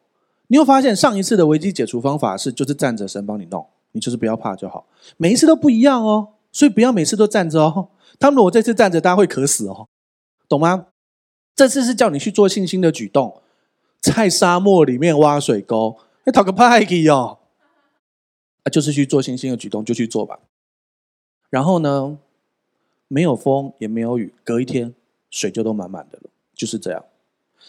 [0.47, 4.87] 你会发现上一次的危机解除方法是，就是站着神帮你弄，你就是不要怕就好。
[5.19, 7.89] 每一次都不一样哦，所以不要每次都站着哦。
[8.19, 9.89] 他们如果这次站着，大家会渴死哦，
[10.51, 10.89] 懂吗？
[11.55, 13.41] 这次是叫你去做信心的举动，
[14.01, 17.39] 在沙漠里面挖水沟，要讨个派给哦，
[18.65, 20.41] 啊，就是去做信心的举动，就去做吧。
[21.51, 22.19] 然后呢，
[23.07, 24.93] 没有风也没有雨，隔一天
[25.31, 27.05] 水就都满满的了，就是这样。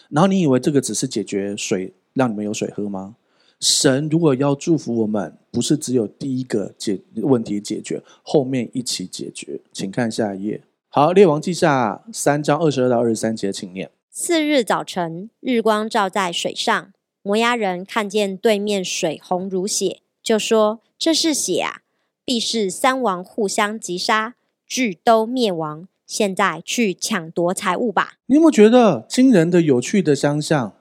[0.08, 3.14] 然后你以为这个只是解决水，让你们有水喝吗？
[3.60, 9.60] 神如果要祝福我们，不是只有第一个解问题解决，后面一起解决。
[9.72, 10.62] 请看下一页。
[10.94, 13.90] 好，列王记下三章二十二到二十三节，请念。
[14.10, 21.80] 次日早晨，日光照在水上，摩押人看见对面水红如血，就说：“这是血啊！
[22.26, 24.34] 必是三王互相击杀，
[24.66, 25.88] 俱都灭亡。
[26.06, 30.74] 现在去抢夺财物吧。”你有没有觉得惊人的、有趣的相像？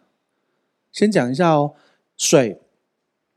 [0.92, 1.76] 先讲一下哦，
[2.18, 2.60] 水。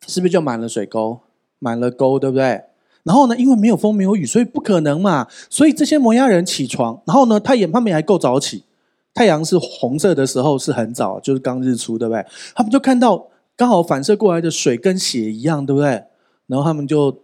[0.09, 1.21] 是不是就满了水沟，
[1.61, 2.65] 满了沟，对不对？
[3.05, 5.29] 然后呢，因为没有风没有雨，所以不可能嘛。
[5.49, 8.65] 所以这些摩押人起床，然后呢，他也他们也还够早起，
[9.13, 12.25] 太阳是红色的时候是很早，就是刚日出，对不对？
[12.55, 16.05] 他们就看到刚好反射过来的水跟血一样，对不对？
[16.47, 17.21] 然后他们就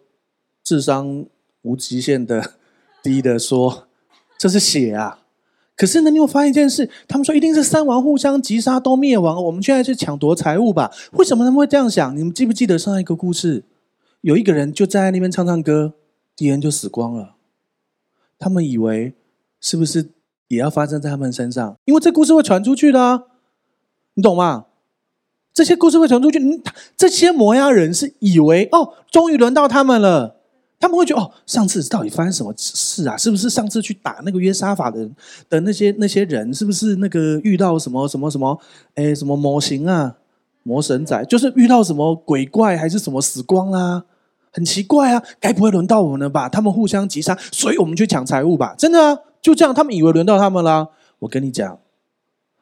[0.62, 1.24] 智商
[1.62, 2.52] 无极限的
[3.02, 3.88] 低的说
[4.38, 5.20] ：“这是血啊！”
[5.76, 6.90] 可是呢，你有发现一件事？
[7.08, 10.92] 他们说一定是三王互相击杀都灭亡，我们现在去抢夺财物吧？
[11.12, 12.14] 为什么他们会这样想？
[12.14, 13.64] 你们记不记得上一个故事？
[14.20, 15.94] 有一个人就站在那边唱唱歌，
[16.36, 17.36] 敌人就死光了。
[18.38, 19.14] 他们以为
[19.60, 20.10] 是不是
[20.48, 21.76] 也要发生在他们身上？
[21.84, 23.26] 因为这故事会传出去的，
[24.14, 24.66] 你懂吗？
[25.52, 26.62] 这些故事会传出去，嗯
[26.96, 30.36] 这些摩押人是以为哦，终于轮到他们了。
[30.78, 33.14] 他们会觉得哦，上次到底发生什么事啊？
[33.14, 35.10] 是不是上次去打那个约沙法的
[35.50, 36.54] 的那些那些人？
[36.54, 38.58] 是不是那个遇到什么什么什么？
[38.94, 40.16] 哎，什么魔形啊，
[40.62, 41.24] 魔神仔？
[41.24, 44.04] 就是遇到什么鬼怪还是什么死光啊？
[44.52, 45.22] 很奇怪啊！
[45.38, 46.48] 该不会轮到我们了吧？
[46.48, 48.74] 他们互相击杀，所以我们去抢财物吧？
[48.76, 50.88] 真的啊，就这样，他们以为轮到他们啦。
[51.20, 51.78] 我跟你讲，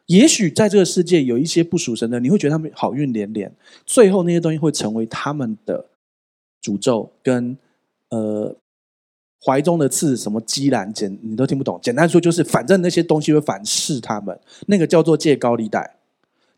[0.07, 3.53] 也许在这个世界有一些不属神的，你会觉得他们好运连连，
[3.87, 5.87] 最后那些东西会成为他们的
[6.63, 7.57] 诅咒跟。
[8.11, 8.57] 呃，
[9.45, 11.79] 怀中的刺，什么鸡兰简，你都听不懂。
[11.83, 15.98] 简单说就是，反正那些东西会反噬他们，那个叫做借高利贷。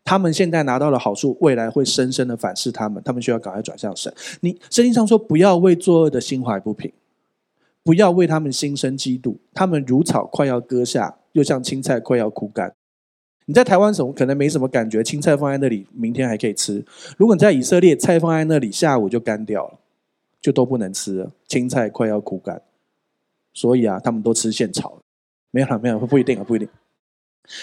[0.03, 3.01] 他们现在拿到了好处，未来会深深的反噬他们。
[3.03, 4.13] 他们需要赶快转向神。
[4.41, 6.91] 你圣经上说，不要为作恶的心怀不平，
[7.83, 9.37] 不要为他们心生嫉妒。
[9.53, 12.73] 他们如草快要割下，又像青菜快要枯干。
[13.45, 16.85] 你在台湾什么可能没什么感觉，青菜放在那里，明天还可以吃。
[17.17, 19.77] 如果你在以色列，菜放在那里，下午就干掉了。
[20.41, 22.59] 就都不能吃了，青菜快要枯干，
[23.53, 24.97] 所以啊，他们都吃现炒。
[25.51, 26.67] 没有了，没有，不一定啊，不一定。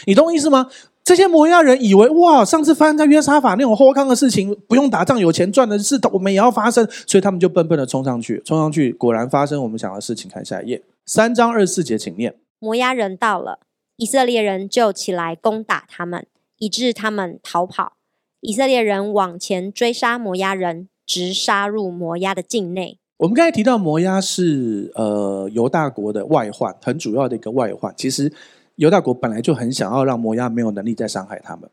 [0.04, 0.68] 你懂我意思吗？
[1.08, 10.30] 这些摩押人以为哇，上次发生在约沙法那种荒唐的事情，不用打仗有钱赚的事，我们也要发生，所以他们就笨笨的冲上去，冲上去，果然发生我们想的事情。
[10.30, 12.34] 看下一页，三章二十四节，请念。
[12.58, 13.60] 摩押人到了，
[13.96, 16.26] 以色列人就起来攻打他们，
[16.58, 17.94] 以致他们逃跑。
[18.42, 22.98] 以色列人往前追杀摩押人，直杀入摩押的境内。
[23.16, 27.94] 我们刚才提到摩押是呃犹大国的外患，很主要的一个外患。
[27.96, 28.30] 其实
[28.78, 31.68] 犹大国本来就很想要让摩押没有能力再伤害他们。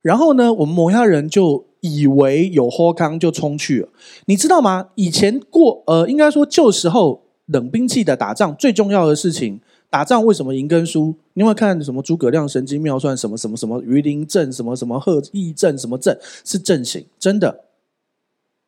[0.00, 3.88] 然后呢，我们摩押人就以为有好康就冲去了。
[4.26, 4.90] 你知道吗？
[4.94, 9.60] 以前过呃，应该说旧时候冷兵器的打仗最重要的事情，
[9.90, 11.16] 打仗为什么赢跟输？
[11.34, 17.04] 你会看什么诸葛亮神机妙算什么什么什么鱼鳞阵什么什么鹤翼阵什么阵是阵型？
[17.18, 17.64] 真的，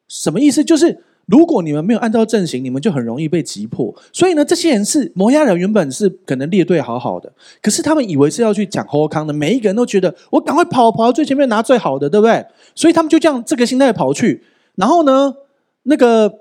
[0.08, 0.64] 什么意思？
[0.64, 1.04] 就是。
[1.26, 3.94] 如果你们没有按照阵型，你们就很容易被击破。
[4.12, 12.44] 所以呢，这些人是摩押人，原本是可能列队好好的，可是他们以为是要去抢好康的，每一个人都觉得我赶快跑，跑到最前面拿最好的，对不对？
[12.74, 14.42] 所以他们就这样这个心态跑去。
[14.74, 15.34] 然后呢，
[15.84, 16.40] 那个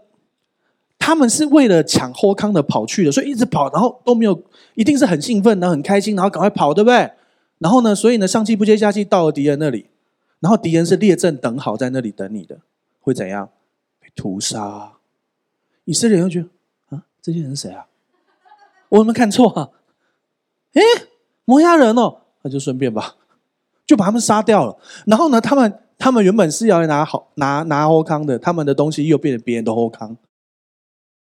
[0.97, 4.41] 他们是为了抢好康的跑去的，所以一直跑，然后都没有，
[4.75, 7.11] 一定是很兴奋，然后很开心，然后赶快跑，对不对？
[7.59, 9.85] 然后呢，所以呢，上气不接下气到了敌人那里，
[10.39, 12.59] 然后敌人是列阵等好在那里等你的，
[13.01, 13.49] 会怎样？
[14.19, 14.91] 屠杀，
[15.85, 16.47] 以色列人又觉得
[16.89, 17.87] 啊，这些人是谁啊？
[18.89, 19.69] 我有没有看错啊？
[20.73, 20.81] 诶，
[21.45, 23.15] 摩押人哦，那就顺便吧，
[23.85, 24.77] 就把他们杀掉了。
[25.05, 30.17] 然后呢，他们他们原本是要拿好拿拿欧康的，他们的东西又变成别人的欧康。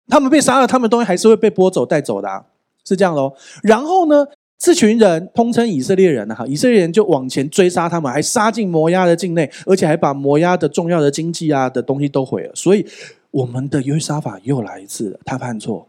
[0.07, 2.45] 他们被杀了，他们的东西还是会被剥走带走的，
[2.83, 3.35] 是这样喽。
[3.61, 4.25] 然后呢？
[4.59, 12.51] 这群人通称以色列人哈，以色列人就往前追杀他们，还杀进摩押的境内，而且还把摩押的重要的经济啊的东西都毁了。
[12.55, 12.85] 所以
[13.29, 15.87] 我们的约沙法又来一次了，他犯错，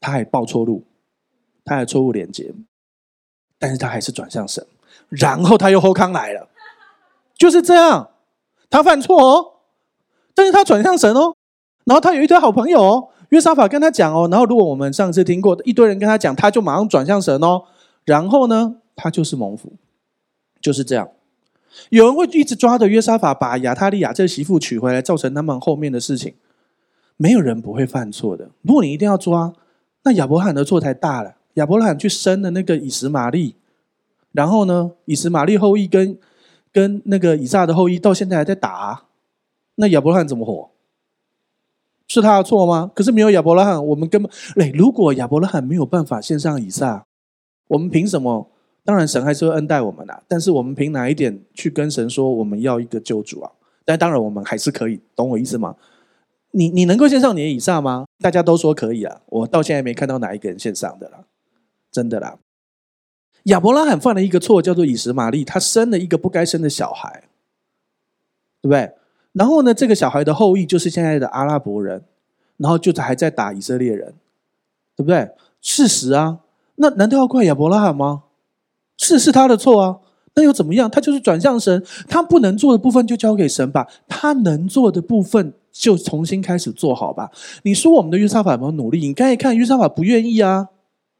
[0.00, 0.84] 他还报错路，
[1.66, 2.50] 他还错误连接，
[3.58, 4.66] 但是他还是转向神，
[5.10, 6.48] 然后他又后康来了，
[7.36, 8.08] 就是这样，
[8.70, 9.52] 他犯错哦，
[10.34, 11.34] 但是他转向神哦，
[11.84, 17.64] 然后他有一堆好朋友哦，约沙法跟他讲哦，然后如果我们上次听过一堆人跟他讲，他就马上转向神哦。
[18.08, 19.74] 然后呢，他就是蒙福，
[20.62, 21.10] 就是这样。
[21.90, 26.34] 有人会一直抓着约沙法，把亚他利亚这媳妇娶回来，造成他们后面的事情。
[27.18, 28.48] 没有人不会犯错的。
[28.62, 29.52] 如果你一定要抓，
[30.04, 31.36] 那亚伯罕的错才大了。
[31.54, 33.56] 亚伯罕去生了那个以实玛利，
[34.32, 36.18] 然后呢，以实玛利后裔跟
[36.72, 39.04] 跟那个以撒的后裔到现在还在打，
[39.74, 40.70] 那亚伯罕怎么活？
[42.06, 42.90] 是他的错吗？
[42.94, 47.04] 可是没有亚伯拉罕，我们根本哎，如果亚伯拉罕没有办法献上以撒。
[47.68, 48.50] 我们凭什么？
[48.84, 50.22] 当然，神还是会恩待我们的。
[50.26, 53.52] 但是，我们凭哪一点去跟神说我们要一个救主啊？
[53.84, 55.76] 但当然，我们还是可以，懂我意思吗？
[56.52, 58.06] 你你能够献上你的以撒吗？
[58.20, 61.24] 大家都说可以啊，我到现在没看到哪一个人献上的啦，
[61.92, 62.38] 真的啦。
[63.44, 67.24] 亚伯拉罕犯了一个错，叫做以实玛利，他生了一个不该生的小孩，
[68.62, 68.94] 对不对？
[69.32, 72.02] 然后呢，这个小孩的后裔就是现在的阿拉伯人，
[72.56, 74.14] 然后就还在打以色列人，
[74.96, 75.30] 对不对？
[75.60, 76.40] 事实啊。
[76.78, 78.24] 那难道要怪亚伯拉罕吗？
[78.96, 79.98] 是是他的错啊，
[80.34, 80.90] 那又怎么样？
[80.90, 87.30] 他就是转向神，他不能做的部分就交给神吧，他能做的部分就重新开始做好吧。
[87.62, 88.98] 你说我们的约沙法有没有努力？
[88.98, 90.68] 你刚才看约沙法不愿意啊，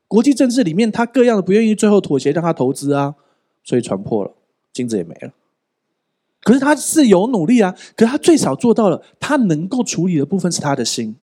[0.08, 3.14] 国际政治里面他各样的不愿意，最后妥协让他投资啊，
[3.62, 4.32] 所以船破了，
[4.72, 5.30] 金子也没了。
[6.42, 11.16] 可是他是有努力啊，可是他最少做到了，他能够处理的部分是他的心。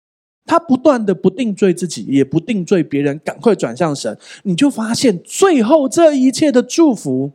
[0.46, 7.32] 他不断的不定罪自己，也不定罪别人，赶快转向神，你就发现最后这一切的祝福，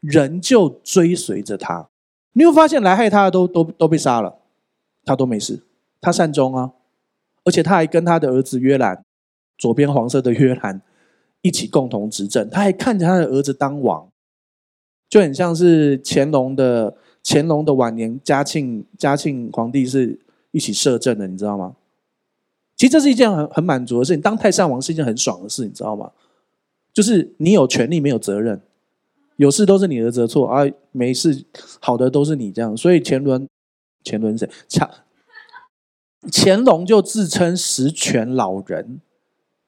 [0.00, 1.88] 人就追随着他。
[2.34, 4.38] 你会发现来害他的都都都被杀了，
[5.04, 5.64] 他都没事，
[6.00, 6.72] 他善终啊，
[7.44, 9.02] 而且他还跟他的儿子约兰，
[9.56, 10.82] 左边黄色的约兰
[11.40, 14.06] 一起共同执政，他还看着他的儿子当王，
[15.08, 20.20] 就很像是乾隆的乾隆的晚年，嘉庆嘉庆皇帝是
[20.52, 21.74] 一起摄政的，你知道吗？
[22.78, 24.22] 其实这是一件很很满足的事情。
[24.22, 26.10] 当太上王是一件很爽的事，你知道吗？
[26.94, 28.62] 就是你有权利，没有责任，
[29.36, 31.44] 有事都是你儿子错啊，没事
[31.80, 32.76] 好的都是你这样。
[32.76, 33.46] 所以乾隆，
[34.04, 34.48] 乾隆谁？
[34.68, 34.90] 乾
[36.32, 39.00] 乾隆就自称十全老人，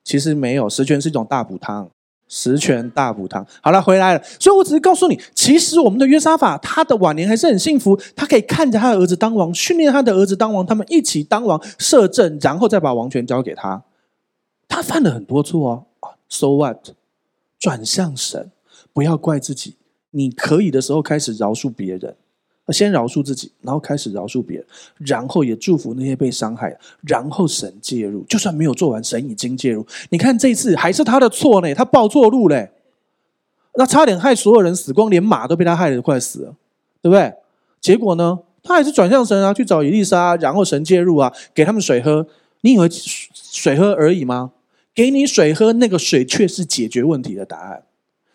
[0.05, 1.91] 其实没有，十全是一种大补汤。
[2.33, 4.23] 十全大补汤，好了，回来了。
[4.39, 8.01] 所以我只是告诉你，其实我们的约沙法，他的晚年还是很幸福。
[8.15, 13.83] 他可以看着他的儿子当王，训练他的儿子当王，他们一起当王摄政，然后再把王权交给他。
[14.69, 15.87] 他犯了很多错哦
[16.29, 16.91] ，So what？
[17.59, 18.53] 转向神，
[18.93, 19.75] 不要怪自己。
[20.13, 22.15] 你可以的时候开始饶恕别人。
[22.73, 24.67] 先饶恕自己，然后开始饶恕别人，
[24.99, 28.23] 然后也祝福那些被伤害，然后神介入。
[28.25, 29.87] 就算没有做完，神已经介入。
[30.11, 32.71] 你看这次还是他的错呢，他报错路嘞，
[33.75, 36.55] 那差点害所有人死光，连马都被他害得快死了，
[37.01, 37.33] 对不对？
[37.81, 42.27] 结果呢，他还是转向神啊，去找以利沙，然后神介入啊，给他们水喝。
[42.63, 42.89] 你以为
[43.33, 44.53] 水喝而已吗？
[44.95, 47.85] 给你水喝，那个水却是解决问题的答案。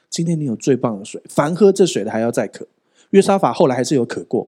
[0.10, 2.66] 今天你有最棒的水，凡喝这水的还要再渴。
[3.16, 4.45] 约沙法后来还是有渴过，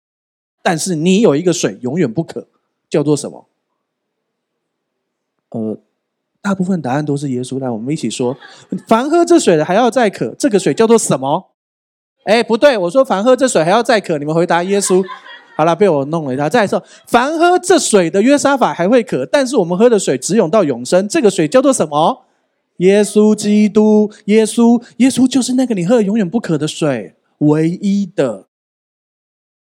[0.61, 2.49] 但是你有一个水永远不渴，
[2.91, 3.47] 叫做什么？
[5.51, 5.79] 呃，
[6.43, 7.61] 大部分答案都是耶稣。
[7.61, 8.37] 来，我们一起说：
[8.89, 11.53] 凡喝这水的还要再渴，这个水叫做什么？
[12.25, 15.05] 哎，不对，我说凡喝这水还要再渴，你们回答耶稣。
[15.57, 16.49] 好了，被我弄了一下。
[16.49, 22.25] 再说，凡喝这水的约沙法还会渴，但是我们喝的水只涌到永生，这个水叫做什么？
[22.79, 28.46] 耶稣基督，耶稣，耶稣就是那个你喝永远不渴的水，唯一的。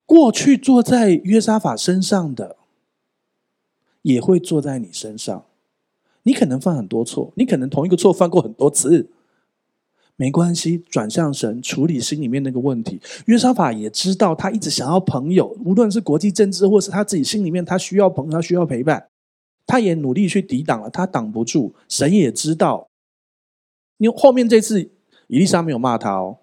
[0.05, 2.57] 过去坐在约沙法身上的，
[4.03, 5.45] 也会坐在你身上。
[6.23, 9.09] 你可能犯很多错，你可能同一个错犯过很多次。
[10.17, 13.01] 没关系，转向神处理心里面那个问题。
[13.25, 19.07] 约沙法也知道，他一直想要朋友，无论是国际政治，或是他自己心里面，他需要朋友，他需要陪伴。
[19.67, 21.75] 他也努力去抵挡了，他挡不住。
[21.89, 22.87] 神也知道，
[23.97, 24.81] 因为后面这次
[25.27, 26.37] 以利沙没有骂他哦，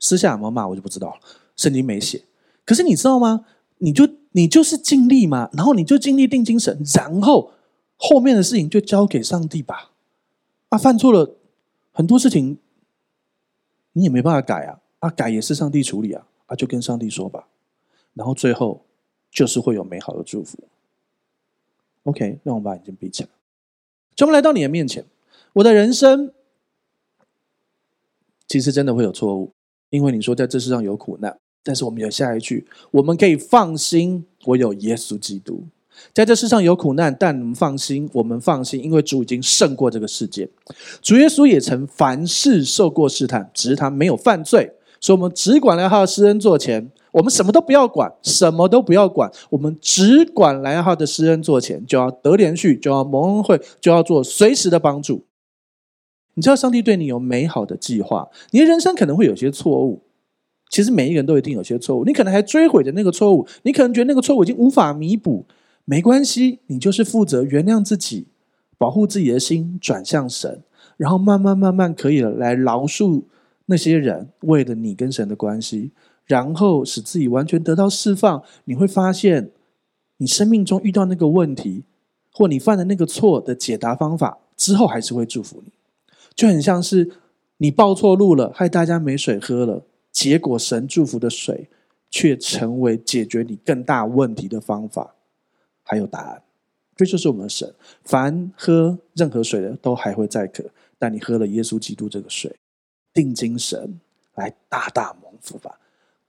[0.00, 1.20] 私下有没有骂我就不知道了，
[1.54, 2.22] 圣经没写。
[2.64, 3.44] 可是你知道吗？
[3.78, 7.52] 你就你就是尽力嘛，然后你就尽力定精神，然后
[7.96, 9.90] 后面的事情就交给上帝吧。
[10.68, 11.36] 啊，犯错了
[11.92, 12.58] 很多事情。
[13.94, 17.46] 你也没办法改啊，啊，改也是上帝处理啊，啊，就跟上帝说吧，
[18.14, 18.86] 然后最后
[19.30, 20.56] 就是会有美好的祝福。
[22.04, 23.28] OK，让我们把眼睛闭起来，
[24.14, 25.04] 就我们来到你的面前。
[25.52, 26.32] 我的人生
[28.48, 29.52] 其实真的会有错误，
[29.90, 35.64] 因为你说在这世上有苦难，但是我们有下一句，我们可以放心，我有耶稣基督。
[36.12, 40.48] 在这世上有苦难，但你们放心，我们放心，因为主已经胜过这个世界。
[41.00, 55.26] 主耶稣也曾凡事受过试探，只是他没有犯罪，所以我们只管来他的施恩座前，我们什么都不要管，什么都不要管，我们只管来他的施恩座前，就要得连续，就要蒙恩惠，就要做随时的帮助。
[56.34, 60.02] 你知道上帝对你有美好的计划，你的人生可能会有些错误，
[60.72, 65.44] 其实每一个人都一定有些错误，你可能还追悔着那个错误，你可能觉得那个错误已经无法弥补。
[65.84, 68.28] 没关系，你就是负责原谅自己，
[68.78, 70.62] 保护自己的心，转向神，
[70.96, 73.24] 然后慢慢慢慢可以来饶恕
[73.66, 75.90] 那些人，为了你跟神的关系，
[76.24, 78.42] 然后使自己完全得到释放。
[78.64, 79.50] 你会发现，
[80.16, 81.82] 你生命中遇到那个问题，
[82.32, 85.70] 或你犯的那个错的解答方法，之后还是会祝福你。
[86.34, 87.10] 就很像是
[87.58, 89.82] 你报错路了，害大家没水喝了，
[90.12, 91.68] 结果神祝福的水，
[92.10, 95.14] 却成为解决你更大问题的方法。
[95.82, 96.42] 还有答案，
[96.94, 97.74] 这就是我们的神。
[98.04, 100.62] 凡喝任何水的，都还会再渴；
[100.98, 102.54] 但你喝了耶稣基督这个水，
[103.12, 103.98] 定睛神，
[104.36, 105.80] 来大大蒙福吧。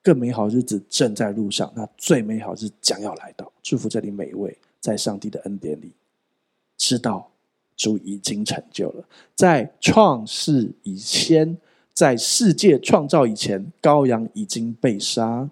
[0.02, 3.50] 更美好日子正在路上，那最美好日子将要来到。
[3.62, 5.94] 祝福这里每一位，在上帝的恩典里，
[6.78, 7.32] 知道
[7.78, 9.08] 主已经成就了。
[9.36, 11.58] 在创世以前，
[11.94, 15.50] 在世界创造以前，羔羊已经被杀。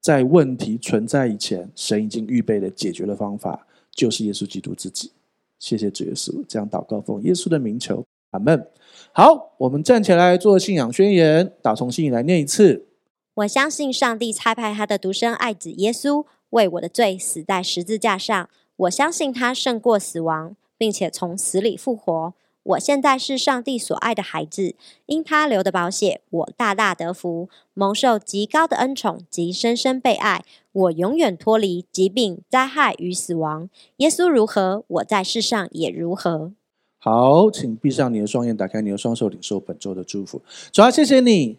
[0.00, 5.12] 在问题存在以前，神已经预备了解决的方法，就是耶稣基督自己。
[5.58, 8.68] 谢谢主耶稣，这样祷告奉耶稣的名求，阿门。
[9.12, 12.86] 好，我们站起来做信仰宣言，打从心里来念一次。
[13.34, 22.34] 我相信上帝差派他的独生爱子耶稣为我的罪死在十字架上，我相信他胜过死亡，并且从死里复活。
[22.64, 30.44] 我现在是上帝所爱的孩子，因他流的宝血，我大大得福，蒙受极高的恩宠及深深被爱。
[30.70, 33.68] 我永远脱离疾病、灾害与死亡。
[33.96, 36.52] 耶稣如何，我在世上也如何。
[36.98, 40.40] 好，请闭上你的双眼，打开你的双手，领受本周的祝福。
[40.70, 41.58] 主要谢谢你，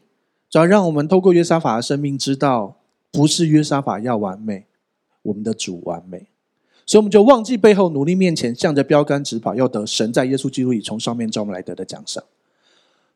[0.50, 2.78] 主要让我们透过约沙法的生命，知道
[3.12, 4.66] 不是约沙法要完美，
[5.24, 6.28] 我们的主完美。
[6.86, 12.24] 所以我们就忘记背后，努力面前，向着标杆直跑，要得神在耶稣基督里从上面召我们来得的奖赏。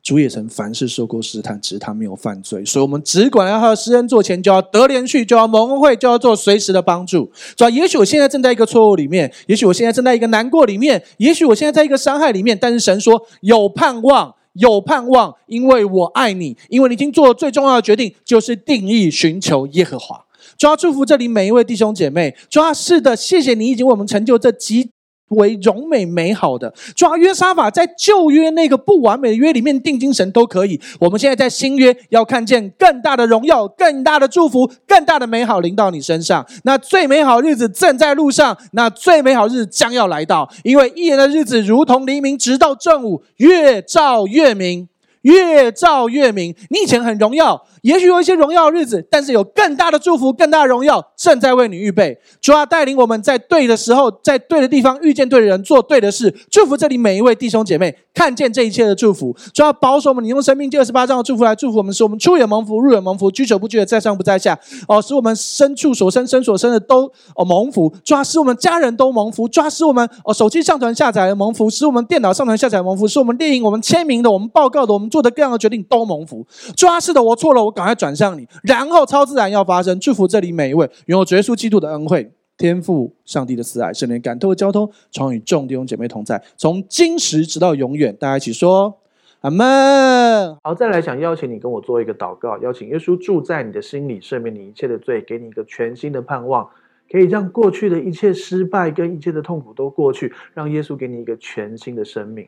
[0.04, 2.64] 主也曾凡事受过试探，只是他没有犯罪。
[2.64, 7.30] 所以，我们只管要他的施恩做前，就要得怜恤，就要蒙恩惠，就要做随时的帮助。
[7.58, 20.24] 主要，也许我现在正在一个错误里面，也许我现在正在一个难过里面，也许我现在在一个伤害里面，但是神说有盼望，有盼望，因为我爱你，因为你已经做了最重要的决定，就是定义寻求耶和华。
[20.58, 22.36] 主要祝福这里每一位弟兄姐妹。
[22.50, 24.90] 主要是的，谢谢你已经为我们成就这极
[25.30, 26.74] 为荣美美好的。
[26.96, 30.80] 主要约沙法在旧约那个不完美的约里面定精神都可以。
[31.00, 36.46] 我们现在在新约要看见更大的荣耀、更大的祝福、更大的美好临到你身上。
[36.64, 40.50] 那最美好日子正在路上，那最美好日子将要来到。
[40.64, 44.88] 因为一年的日子如同黎明，直到正午，越照越明。
[45.28, 46.56] 越照越明。
[46.70, 52.18] 你以前很荣耀，也许有一些荣耀的日子，但是有更大的祝福、更大的荣耀正在为你预备。
[52.42, 56.34] 主啊，带领我们在对的时候，在对的地方遇见对的人，做对的事。
[56.50, 59.36] 祝福这里每一位弟兄姐妹，看见这一切的祝福。
[59.54, 64.58] 主啊，保守我们，你用生命第二十八章的祝福来祝福我们，使我们出也蒙福，入也蒙福，居久不居的，在上不在下。
[64.88, 67.94] 哦，使我们身处所生、身所生的都哦蒙福。
[68.04, 69.48] 主啊，使我们家人都蒙福。
[69.48, 76.46] 主啊，使我们哦手机上传下载的蒙福，使我们电脑上传下载的蒙福，使我们列印、我们签名的、我们报告的、我们做的各样的决定都蒙福。
[76.76, 82.32] 主啊，是的，我错了，我赶快转向你，然后超自然要发生，祝福这里每一位，拥有耶稣基督的恩惠。
[82.56, 88.16] 天父上帝的慈爱，圣灵感动的交通，常与众弟兄姐妹同在，从今时直到永远。
[88.16, 89.00] 大家一起说
[89.42, 90.56] 阿门。
[90.64, 96.70] 好，再来想邀请你跟我做一个祷告，邀请耶稣住在你的心里，赦免你一切的罪，给你一个全新的盼望，
[97.12, 102.48] 可以让过去的一切失败跟一切的痛苦都过去，让耶稣给你一个全新的生命。